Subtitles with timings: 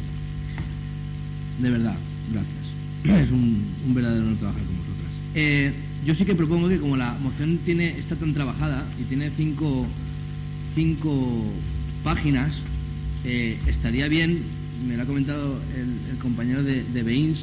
[1.60, 1.98] De verdad,
[2.32, 3.24] gracias.
[3.26, 5.12] Es un, verdadero honor trabajar con vosotras.
[5.36, 5.74] Eh,
[6.05, 9.85] yo sí que propongo que como la moción tiene, está tan trabajada y tiene cinco,
[10.76, 11.44] cinco
[12.04, 12.60] páginas,
[13.26, 14.44] eh, estaría bien,
[14.88, 17.40] me lo ha comentado el, el compañero de, de Beins,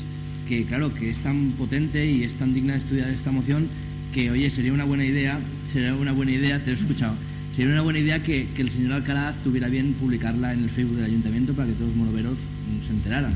[0.48, 3.69] que claro, que es tan potente y es tan digna de estudiar esta moción,
[4.12, 5.38] que oye, sería una buena idea,
[5.73, 7.14] sería una buena idea, te he escuchado,
[7.55, 10.97] sería una buena idea que, que, el señor Alcalá tuviera bien publicarla en el Facebook
[10.97, 12.36] del Ayuntamiento para que todos los monoveros
[12.86, 13.34] se enteraran.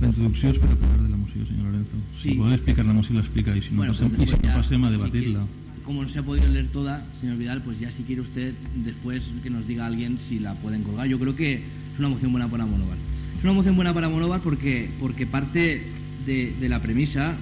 [0.00, 1.98] La introducció és per a parlar de la moció, senyor Lorenzo.
[2.14, 2.30] Sí.
[2.30, 4.36] Si vol explicar la moció, la explica, y si no, Bueno, pasem, pues y si
[4.36, 5.40] no ya, pasem a sí debatirla.
[5.40, 8.54] que, como no se ha podido leer toda, señor Vidal, pues ya si quiere usted
[8.84, 11.08] después que nos diga alguien si la pueden colgar.
[11.08, 12.96] Yo creo que es una moción buena para Monóvar.
[13.38, 15.82] Es una moción buena para Monóvar porque, porque parte
[16.26, 17.34] de, de la premisa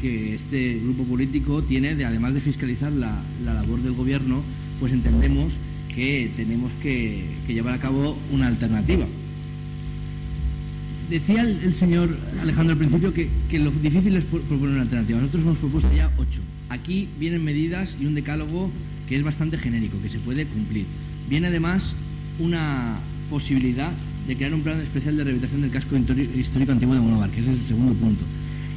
[0.00, 4.42] que este grupo político tiene de, además de fiscalizar la, la labor del gobierno,
[4.80, 5.52] pues entendemos
[5.94, 9.06] que tenemos que, llevar a cabo una alternativa.
[11.10, 15.18] Decía el, señor Alejandro al principio que, que lo difícil es pro- proponer una alternativa.
[15.20, 16.40] Nosotros hemos propuesto ya ocho.
[16.68, 18.70] Aquí vienen medidas y un decálogo
[19.08, 20.84] que es bastante genérico, que se puede cumplir.
[21.30, 21.94] Viene además
[22.40, 22.98] una
[23.30, 23.92] posibilidad
[24.26, 25.96] de crear un plan especial de rehabilitación del casco
[26.36, 28.24] histórico antiguo de Monóvar, que es el segundo punto.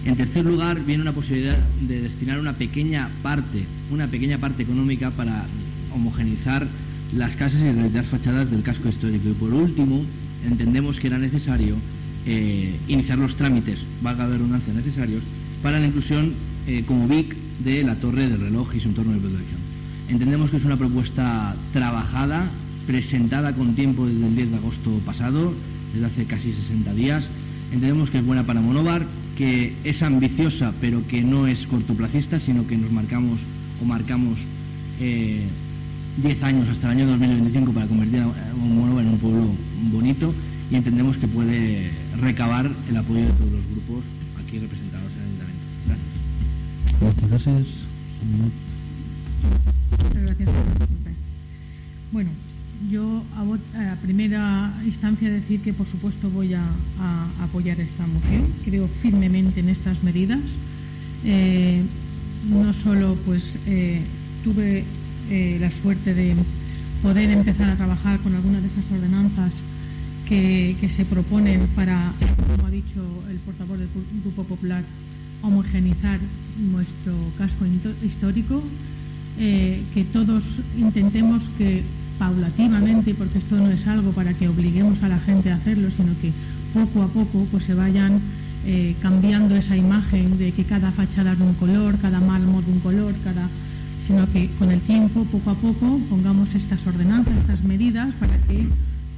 [0.06, 5.12] En tercer lugar, viene una posibilidad de destinar una pequeña parte, una pequeña parte económica
[5.12, 5.46] para
[5.94, 6.68] homogeneizar
[7.14, 9.30] las casas y rehabilitar fachadas del casco histórico.
[9.30, 10.04] Y por último,
[10.46, 11.76] entendemos que era necesario
[12.26, 15.24] eh, iniciar los trámites, valga la redundancia, necesarios
[15.62, 16.34] para la inclusión
[16.68, 19.60] eh, como BIC de la torre del reloj y su entorno de protección.
[20.08, 22.50] Entendemos que es una propuesta trabajada,
[22.88, 25.54] presentada con tiempo desde el 10 de agosto pasado,
[25.94, 27.30] desde hace casi 60 días.
[27.72, 29.06] Entendemos que es buena para Monóvar,
[29.40, 33.40] que es ambiciosa, pero que no es cortoplacista, sino que nos marcamos
[33.82, 34.38] o marcamos
[35.00, 35.48] eh,
[36.22, 39.46] 10 años hasta el año 2025 para convertir a Monóvar en un pueblo
[39.94, 40.34] bonito
[40.70, 41.90] y entendemos que puede
[42.20, 44.04] recabar el apoyo de todos los grupos
[44.44, 47.22] aquí representados en el Ayuntamiento.
[47.30, 47.66] Gracias.
[50.04, 51.12] Muchas gracias, señor presidente.
[52.12, 52.32] Bueno,
[52.88, 56.64] yo a, primera instancia decir que por supuesto voy a,
[57.42, 58.54] apoyar esta moción.
[58.64, 60.40] Creo firmemente en estas medidas.
[61.26, 61.82] Eh,
[62.50, 64.02] no solo pues eh,
[64.44, 64.86] tuve
[65.30, 66.36] eh, la suerte de
[67.04, 69.52] poder empezar a trabajar con algunas de esas ordenanzas
[70.28, 72.14] que, se proponen para,
[72.56, 73.90] como ha dicho el portavoz del
[74.24, 74.84] Grupo Popular,
[75.42, 76.20] homogeneizar
[76.72, 77.66] nuestro casco
[78.06, 78.62] histórico,
[79.38, 80.44] que todos
[80.78, 81.84] intentemos que
[82.20, 86.12] paulativamente, porque esto no es algo para que obliguemos a la gente a hacerlo, sino
[86.22, 86.32] que
[86.74, 88.20] poco a poco pues se vayan
[88.66, 92.72] eh, cambiando esa imagen de que cada fachada es de un color, cada mármol de
[92.74, 93.48] un color, cada
[94.06, 98.68] sino que con el tiempo, poco a poco, pongamos estas ordenanzas, estas medidas para que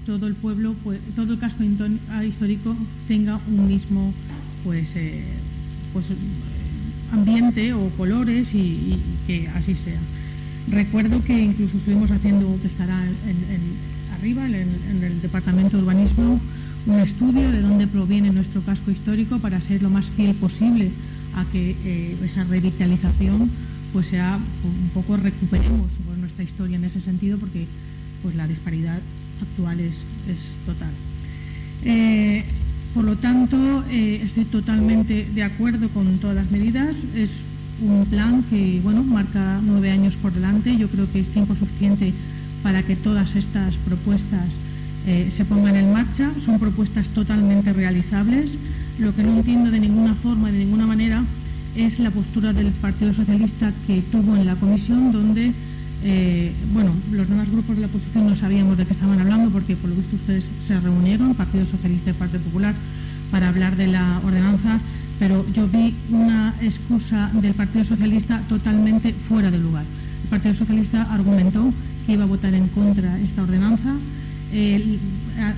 [0.06, 1.64] todo el pueblo, pues, todo el casco
[2.10, 2.76] ah, histórico
[3.08, 4.14] tenga un mismo
[4.66, 5.24] pues, eh,
[5.94, 6.16] pues, eh,
[7.14, 10.00] ambiente o colores y que así sea.
[10.70, 13.04] Recuerdo que incluso estuvimos haciendo, que estará
[14.18, 16.40] arriba, en, el Departamento de Urbanismo,
[16.86, 20.92] un estudio de dónde proviene nuestro casco histórico para ser lo más fiel posible
[21.36, 23.50] a que eh, esa revitalización
[23.94, 27.68] pues sea un poco recuperemos pues, nuestra historia en ese sentido porque
[28.24, 29.00] pues la disparidad
[29.42, 29.96] actual es,
[30.66, 30.92] total.
[31.84, 32.44] Eh,
[32.94, 36.96] por lo tanto, eh, estoy totalmente de acuerdo con todas las medidas.
[37.82, 40.78] Un plan que, bueno, marca nueve años por delante.
[40.78, 42.14] Yo creo que es tiempo suficiente
[42.64, 44.46] para que todas estas propuestas
[45.08, 46.32] eh, se pongan en marcha.
[46.40, 48.52] Son propuestas totalmente realizables.
[49.00, 51.24] Lo que no entiendo de ninguna forma, de ninguna manera,
[51.76, 55.54] es la postura del Partido Socialista que tuvo en la comisión, donde,
[56.04, 59.76] eh, bueno, los demás grupos de la oposición no sabíamos de qué estaban hablando, porque
[59.76, 62.76] por lo visto ustedes se reunieron, Partido Socialista y Partido Popular,
[63.32, 64.80] para hablar de la ordenanza,
[65.22, 69.84] pero yo vi una excusa del Partido Socialista totalmente fuera de lugar.
[70.24, 71.72] El Partido Socialista argumentó
[72.08, 73.94] que iba a votar en contra esta ordenanza.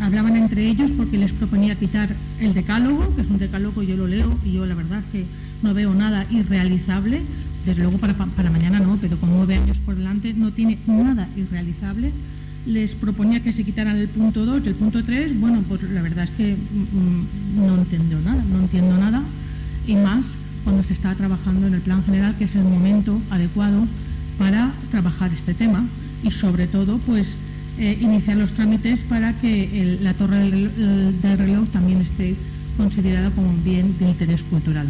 [0.01, 4.05] Hablaban entre ellos porque les proponía quitar el decálogo, que es un decálogo, yo lo
[4.05, 5.25] leo y yo la verdad es que
[5.61, 7.21] no veo nada irrealizable,
[7.65, 11.29] desde luego para, para mañana no, pero con nueve años por delante no tiene nada
[11.37, 12.11] irrealizable.
[12.65, 15.39] Les proponía que se quitaran el punto 2 y el punto 3.
[15.39, 19.23] Bueno, pues la verdad es que mm, no entiendo nada, no entiendo nada.
[19.87, 20.25] Y más
[20.63, 23.85] cuando se está trabajando en el plan general, que es el momento adecuado
[24.37, 25.85] para trabajar este tema
[26.23, 27.35] y sobre todo pues
[27.77, 32.35] eh, iniciar los trámites para que la torre del, del reloj también esté
[32.77, 34.87] considerada como un bien de interés cultural.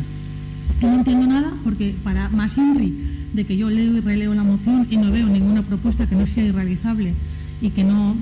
[0.81, 4.87] No entiendo nada porque para más INRI de que yo leo y releo la moción
[4.89, 7.13] y no veo ninguna propuesta que no sea irrealizable
[7.61, 8.15] y que no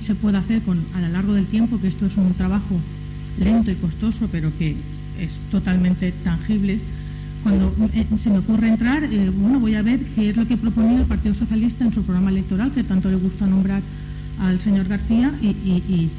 [0.00, 2.78] se pueda hacer con, a lo largo del tiempo, que esto es un trabajo
[3.38, 4.76] lento y costoso, pero que
[5.18, 6.80] es totalmente tangible.
[7.42, 10.56] Cuando eh, se me ocurre entrar, eh, bueno, voy a ver qué es lo que
[10.56, 13.82] proponía el Partido Socialista en su programa electoral, que tanto le gusta nombrar
[14.38, 16.10] al señor García, y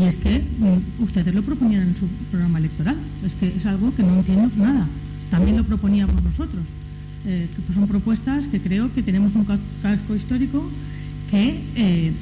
[0.00, 2.96] es que mm, ustedes lo proponían en su programa electoral.
[3.24, 4.88] Es que es algo que no entiendo nada
[5.32, 6.62] también lo proponíamos nosotros.
[7.24, 10.68] Eh, que son propuestas que creo que tenemos un casco histórico
[11.30, 12.12] que eh,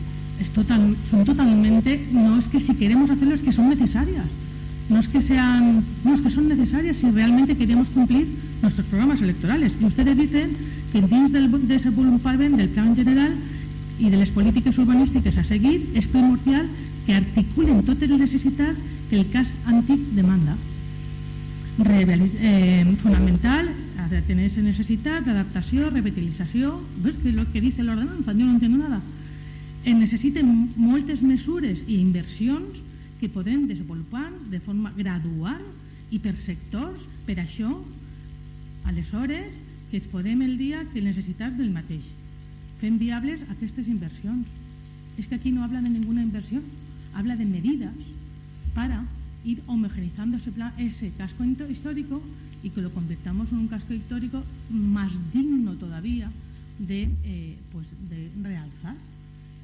[0.41, 4.27] es total, son totalmente, no es que si queremos hacerlo, que son necesarias.
[4.91, 8.27] No es que sean, no es que son necesarias si realmente queremos cumplir
[8.61, 9.77] nuestros programas electorales.
[9.81, 10.51] Y ustedes dicen
[10.93, 13.35] que dins del desenvolupament del plan general
[13.99, 16.69] y de las políticas urbanísticas a seguir es primordial
[17.07, 18.79] que articulen todas las necesidades
[19.09, 20.57] que el CAS antic demanda
[21.89, 23.71] eh, fundamental
[24.27, 28.79] tener esa necesidad de adaptación, revitalització, ves que lo que dice l'ordenança, yo no entiendo
[28.79, 29.01] nada.
[29.85, 32.83] Eh, necessiten moltes mesures i inversions
[33.21, 35.61] que podem desenvolupar de forma gradual
[36.11, 37.71] i per sectors, per això,
[38.89, 42.09] aleshores, que es podem el dia que necessitats del mateix.
[42.81, 44.49] Fem viables aquestes inversions.
[45.19, 46.63] És que aquí no habla de ninguna inversió,
[47.13, 47.95] habla de medidas
[48.75, 49.05] para
[49.45, 52.23] ir homogenizando ese, plan, ese casco histórico
[52.63, 56.31] y que lo convirtamos en un casco histórico más digno todavía
[56.79, 58.97] de, eh, pues de realzar.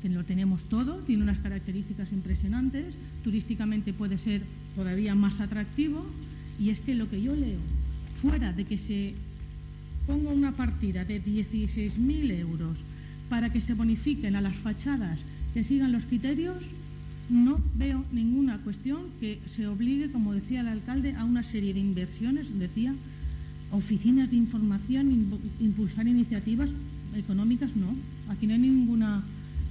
[0.03, 2.95] Que lo tenemos todo, tiene unas características impresionantes,
[3.25, 4.43] turísticamente puede ser
[4.75, 6.05] todavía más atractivo
[6.61, 7.61] y es que lo que yo leo,
[8.21, 9.15] fuera de que se
[10.07, 12.79] ponga una partida de 16.000 euros
[13.29, 15.19] para que se bonifiquen a las fachadas
[15.53, 16.63] que sigan los criterios,
[17.29, 21.81] no veo ninguna cuestión que se obligue, como decía el alcalde, a una serie de
[21.81, 22.95] inversiones, decía,
[23.73, 26.71] oficinas de información, impulsar iniciativas
[27.17, 27.95] económicas, no.
[28.29, 29.25] Aquí no hay ninguna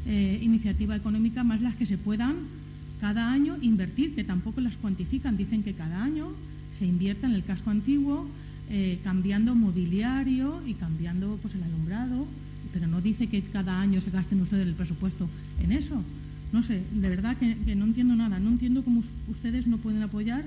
[0.06, 2.36] eh, iniciativa económica más las que se puedan
[3.02, 5.38] cada año invertir, que tampoco las cuantifican.
[5.38, 6.32] Dicen que cada año
[6.78, 8.28] se invierta en el casco antiguo,
[8.70, 12.26] eh, cambiando mobiliario y cambiando pues, el alumbrado,
[12.74, 15.30] pero no dice que cada año se gasten ustedes el presupuesto
[15.62, 16.02] en eso.
[16.52, 18.40] No sé, de verdad que, no entiendo nada.
[18.40, 20.44] No entiendo cómo ustedes no pueden apoyar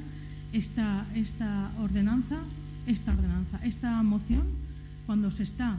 [0.52, 2.38] esta, esta ordenanza,
[2.86, 4.44] esta ordenanza, esta moción,
[5.06, 5.78] cuando se está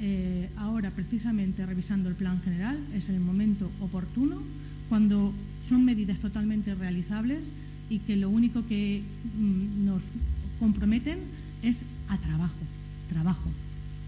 [0.00, 4.40] eh, ahora precisamente revisando el plan general, es el momento oportuno,
[4.88, 5.32] cuando
[5.68, 7.52] son medidas totalmente realizables
[7.90, 9.02] y que lo único que
[9.36, 10.02] mm, nos
[10.60, 11.18] comprometen
[11.62, 12.54] es a trabajo,
[13.10, 13.50] trabajo,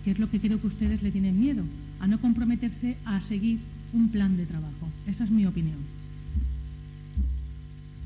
[0.05, 1.65] que es lo que creo que ustedes le tienen miedo,
[1.99, 3.59] a no comprometerse a seguir
[3.93, 4.89] un plan de trabajo.
[5.07, 5.79] Esa es mi opinión.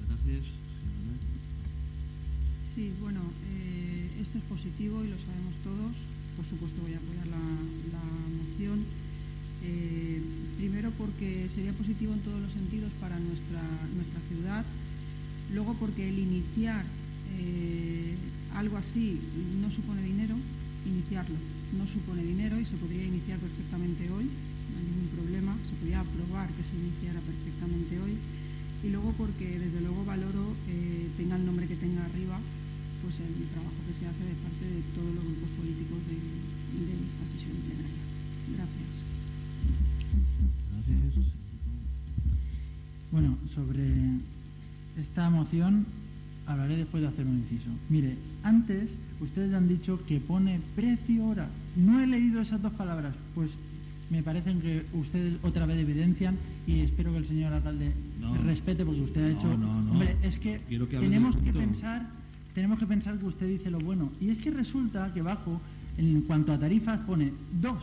[0.08, 0.44] Gracias.
[2.74, 3.20] Sí, bueno,
[3.54, 6.13] eh, esto es positivo y lo sabemos todos.
[6.36, 8.84] Por supuesto voy a apoyar la, moción.
[9.62, 10.20] Eh,
[10.58, 13.62] primero porque sería positivo en todos los sentidos para nuestra,
[13.94, 14.64] nuestra ciudad.
[15.52, 16.84] Luego porque el iniciar
[17.38, 18.14] eh,
[18.54, 19.20] algo así
[19.60, 20.36] no supone dinero,
[20.86, 21.36] iniciarlo
[21.74, 24.30] no supone dinero y se podría iniciar perfectamente hoy
[24.70, 28.16] no hay ningún problema, se podía aprobar que se iniciara perfectamente hoy
[28.82, 32.38] y luego porque desde luego valoro, eh, tenga el nombre que tenga arriba,
[33.04, 36.16] pues el trabajo que se hace de parte de todos los grupos políticos de,
[37.06, 38.00] esta sesión plenaria.
[38.56, 38.92] Gracias.
[40.72, 41.26] Gracias.
[43.12, 43.84] Bueno, sobre
[44.98, 45.86] esta moción
[46.46, 47.68] hablaré después de hacer un inciso.
[47.90, 51.48] Mire, antes ustedes han dicho que pone precio hora.
[51.76, 53.50] No he leído esas dos palabras, pues
[54.10, 57.92] me parecen que ustedes otra vez evidencian y espero que el señor alcalde
[58.44, 62.23] respete porque usted ha hecho hombre es que, tenemos que pensar
[62.54, 65.60] tenemos que pensar que usted dice lo bueno y es que resulta que bajo
[65.96, 67.82] en cuanto a tarifas pone dos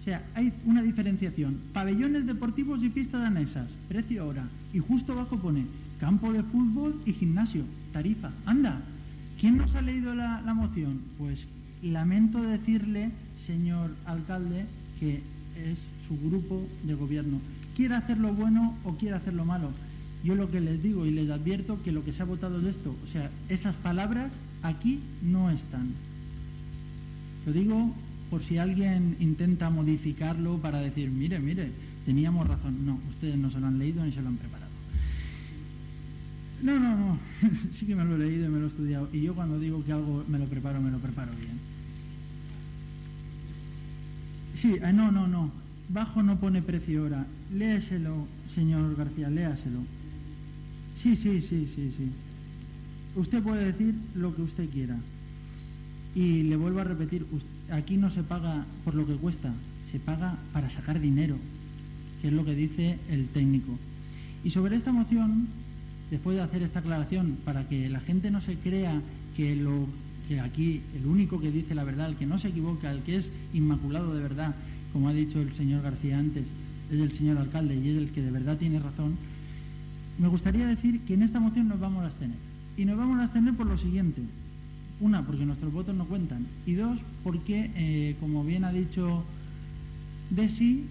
[0.00, 5.38] o sea hay una diferenciación pabellones deportivos y pistas anexas precio hora y justo abajo
[5.38, 5.66] pone
[6.00, 8.80] campo de fútbol y gimnasio tarifa anda
[9.40, 11.00] ¿quién nos ha leído la, la moción?
[11.18, 11.46] pues
[11.82, 13.10] lamento decirle
[13.46, 14.66] señor alcalde
[14.98, 15.22] que
[15.56, 17.38] es su grupo de gobierno.
[17.76, 19.70] Quiere hacer lo bueno o quiere hacer lo malo.
[20.24, 22.70] Yo lo que les digo y les advierto que lo que se ha votado de
[22.70, 25.90] esto, o sea, esas palabras aquí no están.
[27.44, 27.92] Lo digo
[28.30, 31.70] por si alguien intenta modificarlo para decir, mire, mire,
[32.06, 32.86] teníamos razón.
[32.86, 34.70] No, ustedes no se lo han leído ni se lo han preparado.
[36.62, 37.18] No, no, no.
[37.74, 39.08] sí que me lo he leído y me lo he estudiado.
[39.12, 41.58] Y yo cuando digo que algo me lo preparo, me lo preparo bien.
[44.54, 45.50] Sí, ah, no, no, no.
[45.88, 47.26] Bajo no pone precio hora.
[47.52, 49.80] Léaselo, señor García, léaselo.
[51.02, 52.10] Sí, sí, sí, sí, sí.
[53.16, 54.96] Usted puede decir lo que usted quiera.
[56.14, 57.26] Y le vuelvo a repetir,
[57.72, 59.52] aquí no se paga por lo que cuesta,
[59.90, 61.36] se paga para sacar dinero,
[62.20, 63.76] que es lo que dice el técnico.
[64.44, 65.48] Y sobre esta moción,
[66.08, 69.02] después de hacer esta aclaración, para que la gente no se crea
[69.36, 69.88] que lo
[70.28, 73.16] que aquí el único que dice la verdad, el que no se equivoca, el que
[73.16, 74.54] es inmaculado de verdad,
[74.92, 76.44] como ha dicho el señor García antes,
[76.92, 79.16] es el señor alcalde y es el que de verdad tiene razón,
[80.18, 82.36] me gustaría decir que en esta moción nos vamos a abstener.
[82.76, 84.22] Y nos vamos a abstener por lo siguiente.
[85.00, 86.46] Una, porque nuestros votos no cuentan.
[86.66, 89.24] Y dos, porque, eh, como bien ha dicho
[90.30, 90.86] Desi,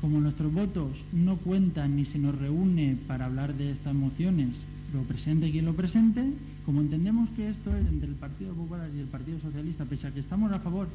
[0.00, 4.56] como nuestros votos no cuentan ni se nos reúne para hablar de estas mociones,
[4.92, 6.32] lo presente quien lo presente,
[6.66, 10.10] como entendemos que esto es entre el Partido Popular y el Partido Socialista, pese a
[10.10, 10.88] que estamos a favor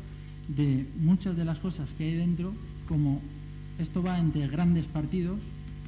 [0.50, 2.53] de muchas de las cosas que hay dentro,
[2.88, 3.22] como
[3.79, 5.39] esto va entre grandes partidos,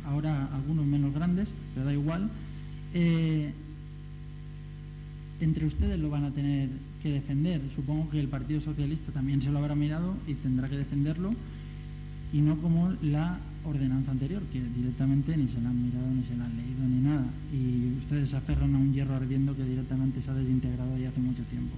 [0.05, 2.29] ahora algunos menos grandes, pero da igual,
[2.93, 3.53] eh,
[5.41, 6.69] entre ustedes lo van a tener
[7.01, 7.61] que defender.
[7.75, 11.33] Supongo que el Partido Socialista también se lo habrá mirado y tendrá que defenderlo,
[12.31, 16.35] y no como la ordenanza anterior, que directamente ni se la han mirado, ni se
[16.35, 17.25] la han leído, ni nada.
[17.53, 21.19] Y ustedes se aferran a un hierro ardiendo que directamente se ha desintegrado ya hace
[21.19, 21.75] mucho tiempo.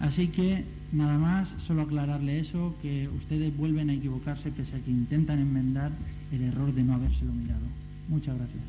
[0.00, 4.90] Así que nada más, solo aclararle eso, que ustedes vuelven a equivocarse pese a que
[4.90, 5.92] intentan enmendar
[6.34, 7.66] el error de no habérselo mirado.
[8.08, 8.62] Muchas gracias.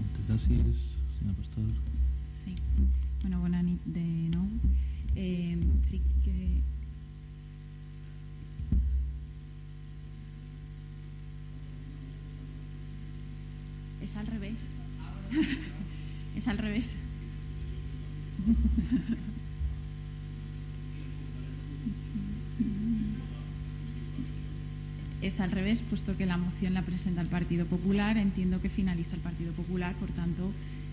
[0.00, 0.76] Muchas gracias,
[1.18, 1.64] señor pastor.
[2.44, 2.56] Sí,
[3.20, 4.48] bueno, buena nit de nou.
[5.16, 5.58] Eh,
[5.90, 6.62] sí que
[14.02, 14.58] es al revés.
[16.36, 16.94] es al revés.
[25.28, 29.14] es al revés, puesto que la moción la presenta el Partido Popular, entiendo que finaliza
[29.14, 30.50] el Partido Popular, por tanto,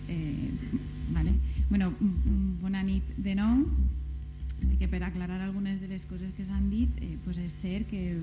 [0.08, 0.50] eh,
[1.12, 1.32] vale.
[1.68, 1.92] Bueno,
[2.62, 3.66] bona nit de nou.
[4.62, 7.88] Así que per aclarar algunes de les coses que s'han dit, eh, pues és cert
[7.90, 8.16] que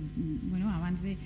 [0.50, 1.18] bueno, abans de,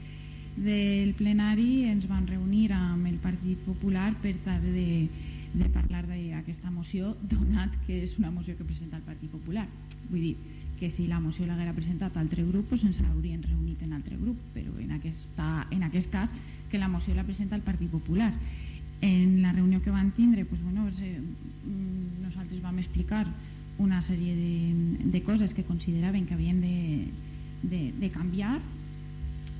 [0.57, 5.07] del plenari ens van reunir amb el Partit Popular per tal de,
[5.53, 9.67] de parlar d'aquesta moció, donat que és una moció que presenta el Partit Popular.
[10.09, 10.35] Vull dir,
[10.79, 14.37] que si la moció l'haguera presentat altre grup doncs ens haurien reunit en altre grup
[14.53, 16.31] però en, aquesta, en aquest cas
[16.69, 18.33] que la moció la presenta el Partit Popular.
[19.01, 21.21] En la reunió que van tindre doncs, bueno, eh,
[22.23, 23.27] nosaltres vam explicar
[23.77, 27.07] una sèrie de, de coses que consideraven que havien de,
[27.61, 28.57] de, de canviar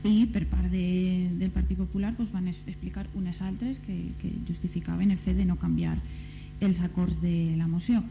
[0.04, 5.12] i per part de, del Partit Popular doncs, van explicar unes altres que, que justificaven
[5.12, 5.98] el fet de no canviar
[6.60, 8.02] els acords de la moció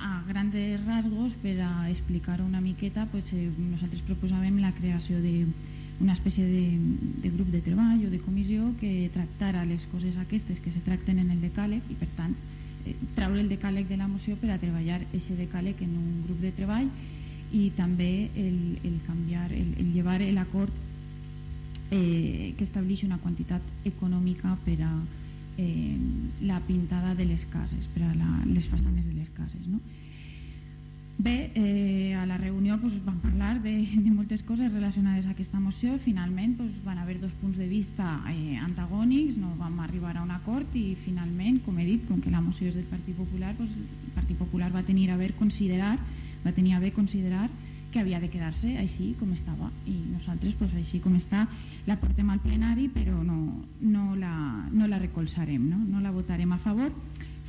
[0.00, 6.14] a grandes rasgos, per a explicar una miqueta, pues, eh, nosaltres proposàvem la creació d'una
[6.16, 6.64] espècie de,
[7.22, 11.18] de grup de treball o de comissió que tractara les coses aquestes que se tracten
[11.18, 12.34] en el decàleg i, per tant,
[12.86, 16.40] eh, traure el decàleg de la moció per a treballar aquest decàleg en un grup
[16.40, 16.88] de treball
[17.52, 20.72] i també el, el canviar, el, el llevar l'acord
[21.90, 24.92] eh, que estableix una quantitat econòmica per a
[25.60, 25.96] eh,
[26.40, 29.66] la pintada de les cases, per a la, les façanes de les cases.
[29.68, 29.80] No?
[31.20, 33.74] Bé, eh, a la reunió pues, vam parlar de,
[34.06, 35.98] de moltes coses relacionades a aquesta moció.
[36.00, 40.32] Finalment pues, van haver dos punts de vista eh, antagònics, no vam arribar a un
[40.32, 43.68] acord i finalment, com he dit, com que la moció és del Partit Popular, pues,
[43.76, 45.98] el Partit Popular va tenir a ver considerar,
[46.46, 47.50] va tenir a bé considerar
[47.90, 51.46] que havia de quedar-se així com estava i nosaltres pues, així com està
[51.86, 53.40] la portem al plenari però no,
[53.80, 54.34] no, la,
[54.70, 55.80] no la recolzarem, no?
[55.82, 56.92] no la votarem a favor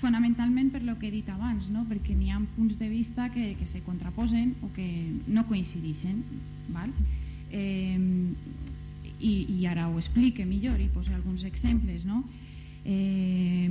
[0.02, 1.86] fonamentalment per lo que he dit abans, no?
[1.86, 4.88] perquè n'hi ha punts de vista que, que se contraposen o que
[5.28, 6.24] no coincideixen.
[6.74, 6.90] Val?
[7.54, 8.00] Eh,
[9.22, 12.02] i, I ara ho explique millor i poso alguns exemples.
[12.10, 12.24] No?
[12.84, 13.70] Eh,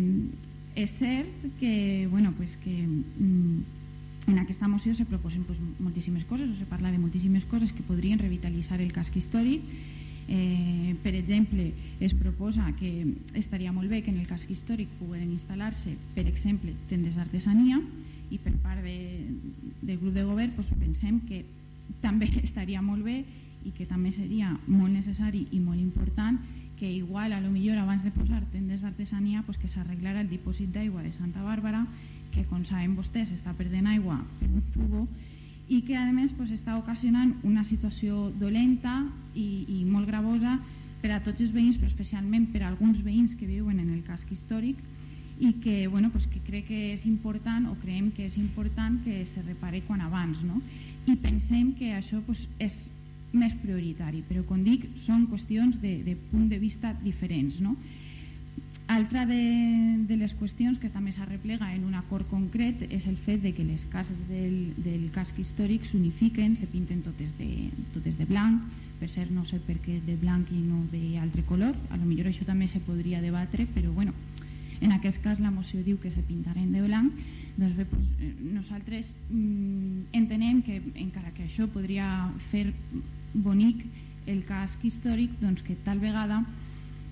[0.78, 3.79] és cert que, bueno, pues que mm,
[4.30, 7.82] en aquesta moció se proposen pues, moltíssimes coses o se parla de moltíssimes coses que
[7.82, 9.62] podrien revitalitzar el casc històric.
[10.30, 15.32] Eh, per exemple es proposa que estaria molt bé que en el casc històric pogueren
[15.34, 17.80] instal·lar-se per exemple tendes d'artesania
[18.30, 19.26] i per part de,
[19.82, 21.42] del grup de govern pues, pensem que
[22.00, 23.24] també estaria molt bé
[23.66, 26.38] i que també seria molt necessari i molt important
[26.80, 30.72] que igual a lo millor abans de posar tendes d'artesania pues, que s'arreglara el dipòsit
[30.72, 31.84] d'aigua de Santa Bàrbara
[32.32, 35.02] que com saben vostès està perdent aigua per un tubo
[35.68, 39.04] i que a més pues, està ocasionant una situació dolenta
[39.36, 40.56] i, i molt gravosa
[41.02, 44.00] per a tots els veïns, però especialment per a alguns veïns que viuen en el
[44.08, 44.80] casc històric
[45.40, 49.20] i que, bueno, pues, que crec que és important o creiem que és important que
[49.28, 50.62] se repare quan abans no?
[51.04, 52.88] i pensem que això pues, és
[53.32, 57.76] més prioritari però com dic són qüestions de, de punt de vista diferents no?
[58.90, 63.38] Altra de, de les qüestions que també s'arreplega en un acord concret és el fet
[63.44, 68.26] de que les cases del, del casc històric s'unifiquen, se pinten totes de, totes de
[68.26, 68.64] blanc,
[68.98, 72.32] per cert no sé per què de blanc i no d'altre color, a lo millor
[72.32, 74.10] això també se podria debatre, però bueno,
[74.80, 77.14] en aquest cas la moció diu que se pintaren de blanc,
[77.60, 77.86] doncs bé,
[78.18, 82.10] eh, nosaltres mm, entenem que encara que això podria
[82.50, 82.66] fer
[83.34, 83.84] bonic
[84.30, 86.42] el casc històric, doncs que tal vegada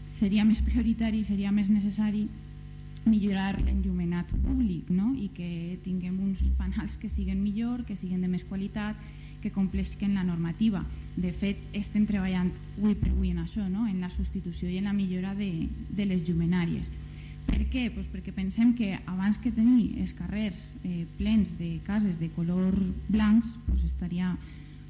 [0.08, 2.26] seria més prioritari, seria més necessari
[3.08, 5.12] millorar l'enllumenat públic no?
[5.16, 8.96] i que tinguem uns fanals que siguen millor, que siguen de més qualitat,
[9.42, 10.82] que compleixen la normativa.
[11.16, 13.86] De fet, estem treballant avui per avui en això, no?
[13.86, 16.90] en la substitució i en la millora de, de les llumenàries.
[17.48, 17.86] Per què?
[17.94, 22.76] Pues perquè pensem que abans que tenir els carrers eh, plens de cases de color
[23.08, 24.34] blancs, pues estaria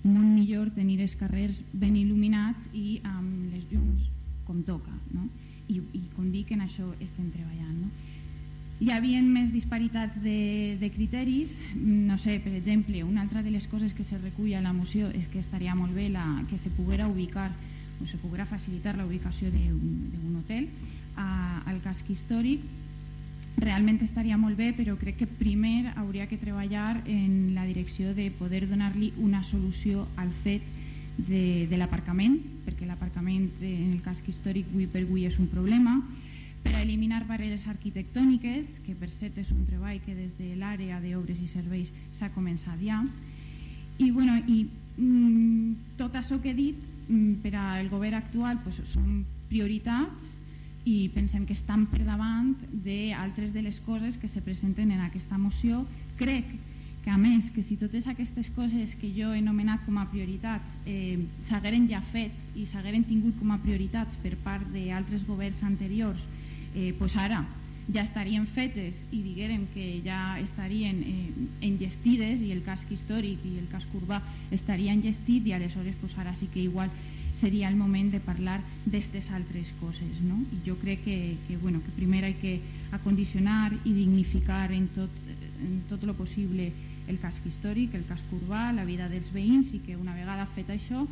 [0.04, 4.06] molt millor tenir els carrers ben il·luminats i amb les llums
[4.46, 5.26] com toca no?
[5.68, 7.90] I, i com dic en això estem treballant no?
[8.78, 13.66] hi havia més disparitats de, de criteris no sé, per exemple, una altra de les
[13.66, 16.70] coses que se recull a la moció és que estaria molt bé la, que se
[16.70, 17.50] poguera ubicar
[17.98, 20.68] o se poguera facilitar la ubicació d'un hotel
[21.16, 22.62] a, al casc històric
[23.56, 28.30] realment estaria molt bé però crec que primer hauria que treballar en la direcció de
[28.30, 30.62] poder donar-li una solució al fet
[31.18, 35.98] de, de l'aparcament, perquè l'aparcament en el casc històric avui per avui és un problema,
[36.62, 41.00] per a eliminar barreres arquitectòniques, que per cert és un treball que des de l'àrea
[41.02, 43.02] d'obres i serveis s'ha començat ja,
[43.98, 44.64] i, bueno, i
[44.96, 46.78] mm, tot això que he dit
[47.08, 50.37] mm, per al govern actual pues, són prioritats
[50.84, 55.38] i pensem que estan per davant d'altres de les coses que se presenten en aquesta
[55.38, 55.84] moció.
[56.16, 56.46] Crec
[57.04, 60.74] que a més que si totes aquestes coses que jo he anomenat com a prioritats
[60.84, 66.26] eh, s'hagueren ja fet i s'hagueren tingut com a prioritats per part d'altres governs anteriors
[66.74, 67.46] eh, pues ara
[67.88, 71.30] ja estarien fetes i diguérem que ja estarien eh,
[71.70, 74.20] engestides i el casc històric i el casc urbà
[74.52, 76.92] estarien engestit i aleshores pues ara sí que igual
[77.38, 80.40] seria el moment de parlar d'aquestes altres coses no?
[80.52, 82.60] i jo crec que, que, bueno, que primer hay que
[82.92, 85.10] acondicionar i dignificar en tot,
[85.62, 86.72] en tot lo possible
[87.08, 90.70] el casc històric, el casc urbà, la vida dels veïns i que una vegada fet
[90.74, 91.06] això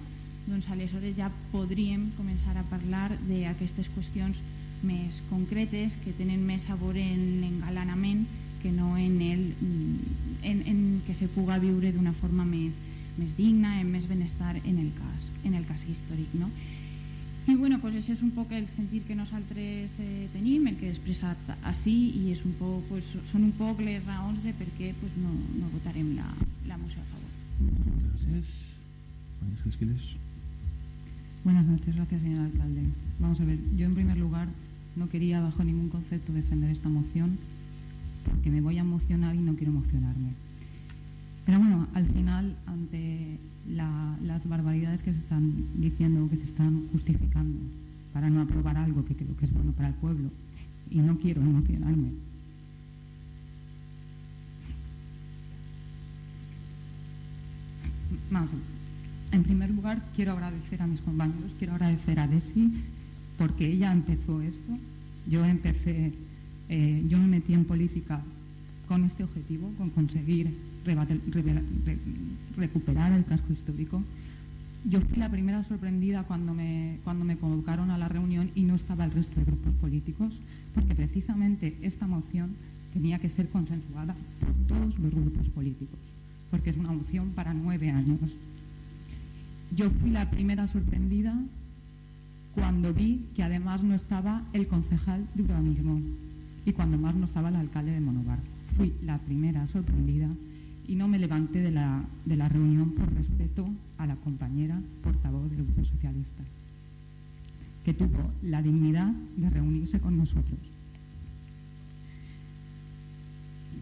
[0.46, 4.38] doncs aleshores ja podríem començar a parlar d'aquestes qüestions
[4.86, 8.26] més concretes que tenen més sabor en l'engalanament
[8.62, 9.42] que no en, el,
[10.42, 12.78] en, en que se puga viure d'una forma més,
[13.18, 16.35] més digna, en més benestar en el cas, en el cas històric.
[16.35, 16.50] No?
[17.46, 20.88] I bueno, pues això és un poc el sentir que nosaltres eh, tenim, el que
[20.88, 24.66] he expressat així i és un poc, pues, són un poc les raons de per
[24.79, 26.26] què pues, no, no votarem la,
[26.66, 27.31] la moció a favor.
[28.26, 30.16] Gràcies.
[31.44, 32.83] Buenas noches, gracias señor alcalde.
[33.20, 34.48] Vamos a ver, yo en primer lugar
[34.96, 37.38] no quería bajo ningún concepto defender esta moción
[38.24, 40.31] porque me voy a emocionar y no quiero emocionarme.
[41.46, 47.59] Pero bueno, al final, ante las barbaridades que se están diciendo, que se están justificando
[48.12, 50.28] para no aprobar algo que creo que es bueno para el pueblo,
[50.90, 52.11] y no quiero emocionarme.
[58.30, 58.50] Vamos
[59.30, 62.72] En primer lugar, quiero agradecer a mis compañeros, quiero agradecer a Desi,
[63.38, 64.78] porque ella empezó esto.
[65.28, 66.12] Yo empecé,
[66.68, 68.20] eh, yo me metí en política
[68.88, 70.56] con este objetivo, con conseguir
[72.57, 74.03] recuperar el casco histórico.
[74.85, 78.77] Yo fui la primera sorprendida cuando me, cuando me convocaron a la reunión y no
[78.77, 80.33] estaba el resto de grupos políticos,
[80.75, 82.55] porque precisamente esta moción
[82.92, 85.99] tenía que ser consensuada por todos los grupos políticos,
[86.51, 88.37] porque es una moción para nueve años.
[89.75, 91.37] Yo fui la primera sorprendida
[92.55, 96.01] cuando vi que además no estaba el concejal de urbanismo
[96.64, 98.38] y cuando más no estaba el alcalde de Monobar.
[98.77, 100.29] Fui la primera sorprendida
[100.88, 103.68] y no me levanté de la, de la reunión por respeto
[103.99, 106.42] a la compañera portavoz del Grupo Socialista,
[107.85, 110.59] que tuvo la dignidad de reunirse con nosotros.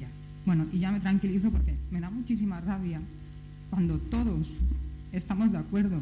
[0.00, 0.08] Ya.
[0.46, 3.00] Bueno, y ya me tranquilizo porque me da muchísima rabia
[3.70, 4.52] cuando todos
[5.12, 6.00] estamos de acuerdo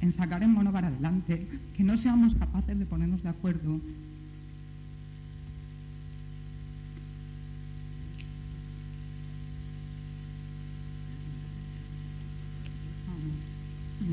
[0.00, 3.80] en sacar el mono para adelante, que no seamos capaces de ponernos de acuerdo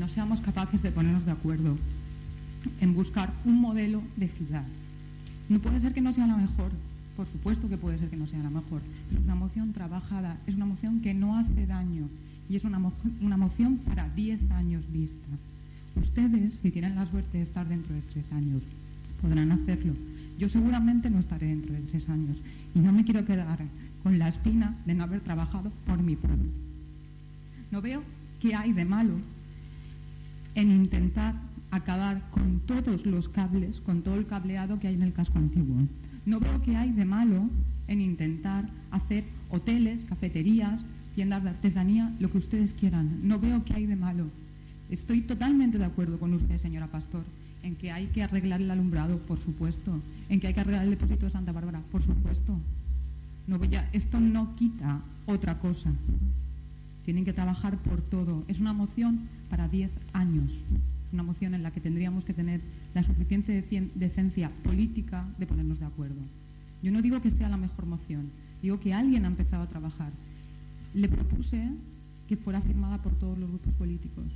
[0.02, 1.78] no seamos capaces de ponernos de acuerdo
[2.80, 4.64] en buscar un modelo de ciudad.
[5.48, 6.72] No puede ser que no sea la mejor,
[7.16, 10.38] por supuesto que puede ser que no sea la mejor, pero es una moción trabajada,
[10.48, 12.08] es una moción que no hace daño
[12.48, 12.80] y es una,
[13.20, 15.28] una moción para 10 años vista.
[15.94, 18.64] Ustedes, si tienen la suerte de estar dentro de tres años,
[19.20, 19.92] podrán hacerlo.
[20.36, 22.38] Yo seguramente no estaré dentro de tres años
[22.74, 23.60] y no me quiero quedar
[24.02, 26.50] con la espina de no haber trabajado por mi pueblo.
[27.70, 28.02] No veo
[28.40, 29.14] qué hay de malo
[30.54, 31.34] en intentar
[31.70, 35.76] acabar con todos los cables, con todo el cableado que hay en el casco antiguo.
[36.26, 37.48] No veo qué hay de malo
[37.88, 40.84] en intentar hacer hoteles, cafeterías,
[41.14, 43.20] tiendas de artesanía, lo que ustedes quieran.
[43.22, 44.26] No veo qué hay de malo.
[44.90, 47.24] Estoy totalmente de acuerdo con usted, señora Pastor,
[47.62, 50.90] en que hay que arreglar el alumbrado, por supuesto, en que hay que arreglar el
[50.90, 52.58] depósito de Santa Bárbara, por supuesto.
[53.46, 55.90] No voy esto no quita otra cosa.
[57.04, 58.44] Tienen que trabajar por todo.
[58.48, 60.52] Es una moción para 10 años.
[60.52, 62.60] Es una moción en la que tendríamos que tener
[62.94, 66.20] la suficiente decencia política de ponernos de acuerdo.
[66.82, 70.12] Yo no digo que sea la mejor moción, digo que alguien ha empezado a trabajar.
[70.94, 71.70] Le propuse
[72.28, 74.26] que fuera firmada por todos los grupos políticos.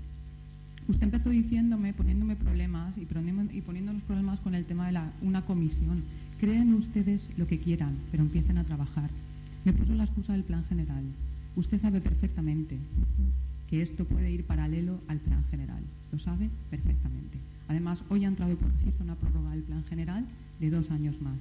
[0.88, 6.04] Usted empezó diciéndome, poniéndome problemas y, poniéndonos problemas con el tema de una comisión.
[6.38, 9.10] Creen ustedes lo que quieran, pero empiecen a trabajar.
[9.64, 11.02] Me puso la excusa del plan general.
[11.56, 12.76] Usted sabe perfectamente
[13.68, 15.82] que esto puede ir paralelo al plan general.
[16.12, 17.38] Lo sabe perfectamente.
[17.68, 20.26] Además, hoy ha entrado por registro una prórroga del plan general
[20.60, 21.38] de dos años más.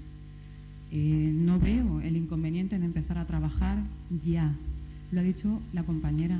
[0.91, 3.77] Eh, no veo el inconveniente en empezar a trabajar
[4.25, 4.55] ya.
[5.11, 6.39] Lo ha dicho la compañera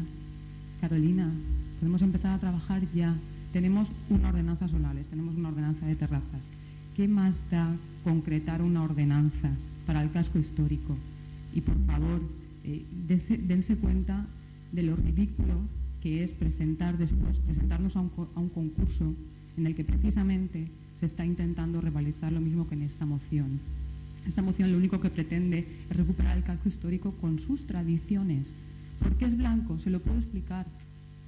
[0.80, 1.32] Carolina.
[1.80, 3.16] Podemos empezar a trabajar ya.
[3.52, 6.50] Tenemos una ordenanza solares, tenemos una ordenanza de terrazas.
[6.96, 9.52] ¿Qué más da concretar una ordenanza
[9.86, 10.96] para el casco histórico?
[11.54, 12.22] Y por favor,
[12.68, 14.26] eh, dense, cuenta
[14.72, 15.54] de lo ridículo
[16.02, 18.10] que es presentar después, presentarnos a un,
[18.50, 19.14] concurso
[19.56, 20.68] en el que precisamente
[21.00, 23.60] se está intentando revalizar lo mismo que en esta moción.
[24.26, 28.48] Esta moción lo único que pretende es recuperar el calco histórico con sus tradiciones.
[29.00, 29.78] ¿Por qué es blanco?
[29.78, 30.66] Se lo puedo explicar.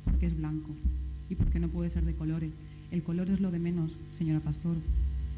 [0.06, 0.70] ¿Por qué es blanco?
[1.30, 2.52] ¿Y por qué no puede ser de colores?
[2.92, 4.78] El color es lo de menos, señora Pastor.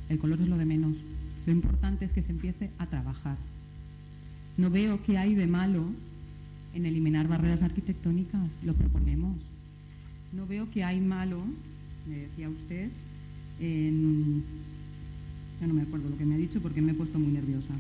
[0.07, 0.95] El color es lo de menos.
[1.45, 3.38] Lo importante es que se empiece a trabajar.
[4.60, 5.86] No veo qué hay de malo
[6.76, 8.50] en eliminar barreras arquitectónicas.
[8.62, 9.38] Lo proponemos.
[10.34, 11.41] No veo qué hay malo,
[12.06, 12.89] me decía usted,
[13.62, 14.43] en...
[15.62, 17.74] Ya no me acuerdo lo que me ha dicho porque me he puesto muy nerviosa.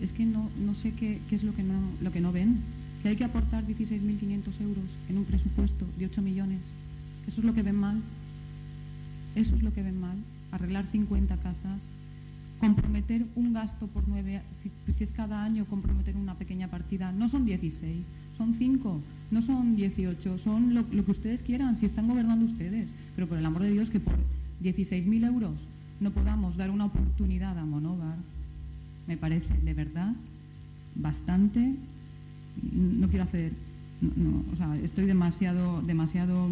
[0.00, 2.56] Es que no, no sé qué, qué es lo que no, lo que no ven.
[3.02, 6.60] Que hay que aportar 16.500 euros en un presupuesto de 8 millones.
[7.28, 8.02] Eso es lo que ven mal.
[9.36, 10.16] Eso es lo que ven mal
[10.52, 11.80] arreglar 50 casas,
[12.62, 17.28] comprometer un gasto por nueve, si, si, es cada año comprometer una pequeña partida, no
[17.28, 18.06] son 16,
[18.38, 19.00] son 5,
[19.32, 23.44] no son 18, son lo, que ustedes quieran, si están gobernando ustedes, pero por el
[23.44, 24.14] amor de Dios que por
[24.62, 25.54] 16.000 euros
[25.98, 28.14] no podamos dar una oportunidad a Monóvar,
[29.08, 30.12] me parece de verdad
[30.94, 31.74] bastante,
[32.72, 33.50] no quiero hacer,
[34.00, 36.46] no, o sea, estoy demasiado, demasiado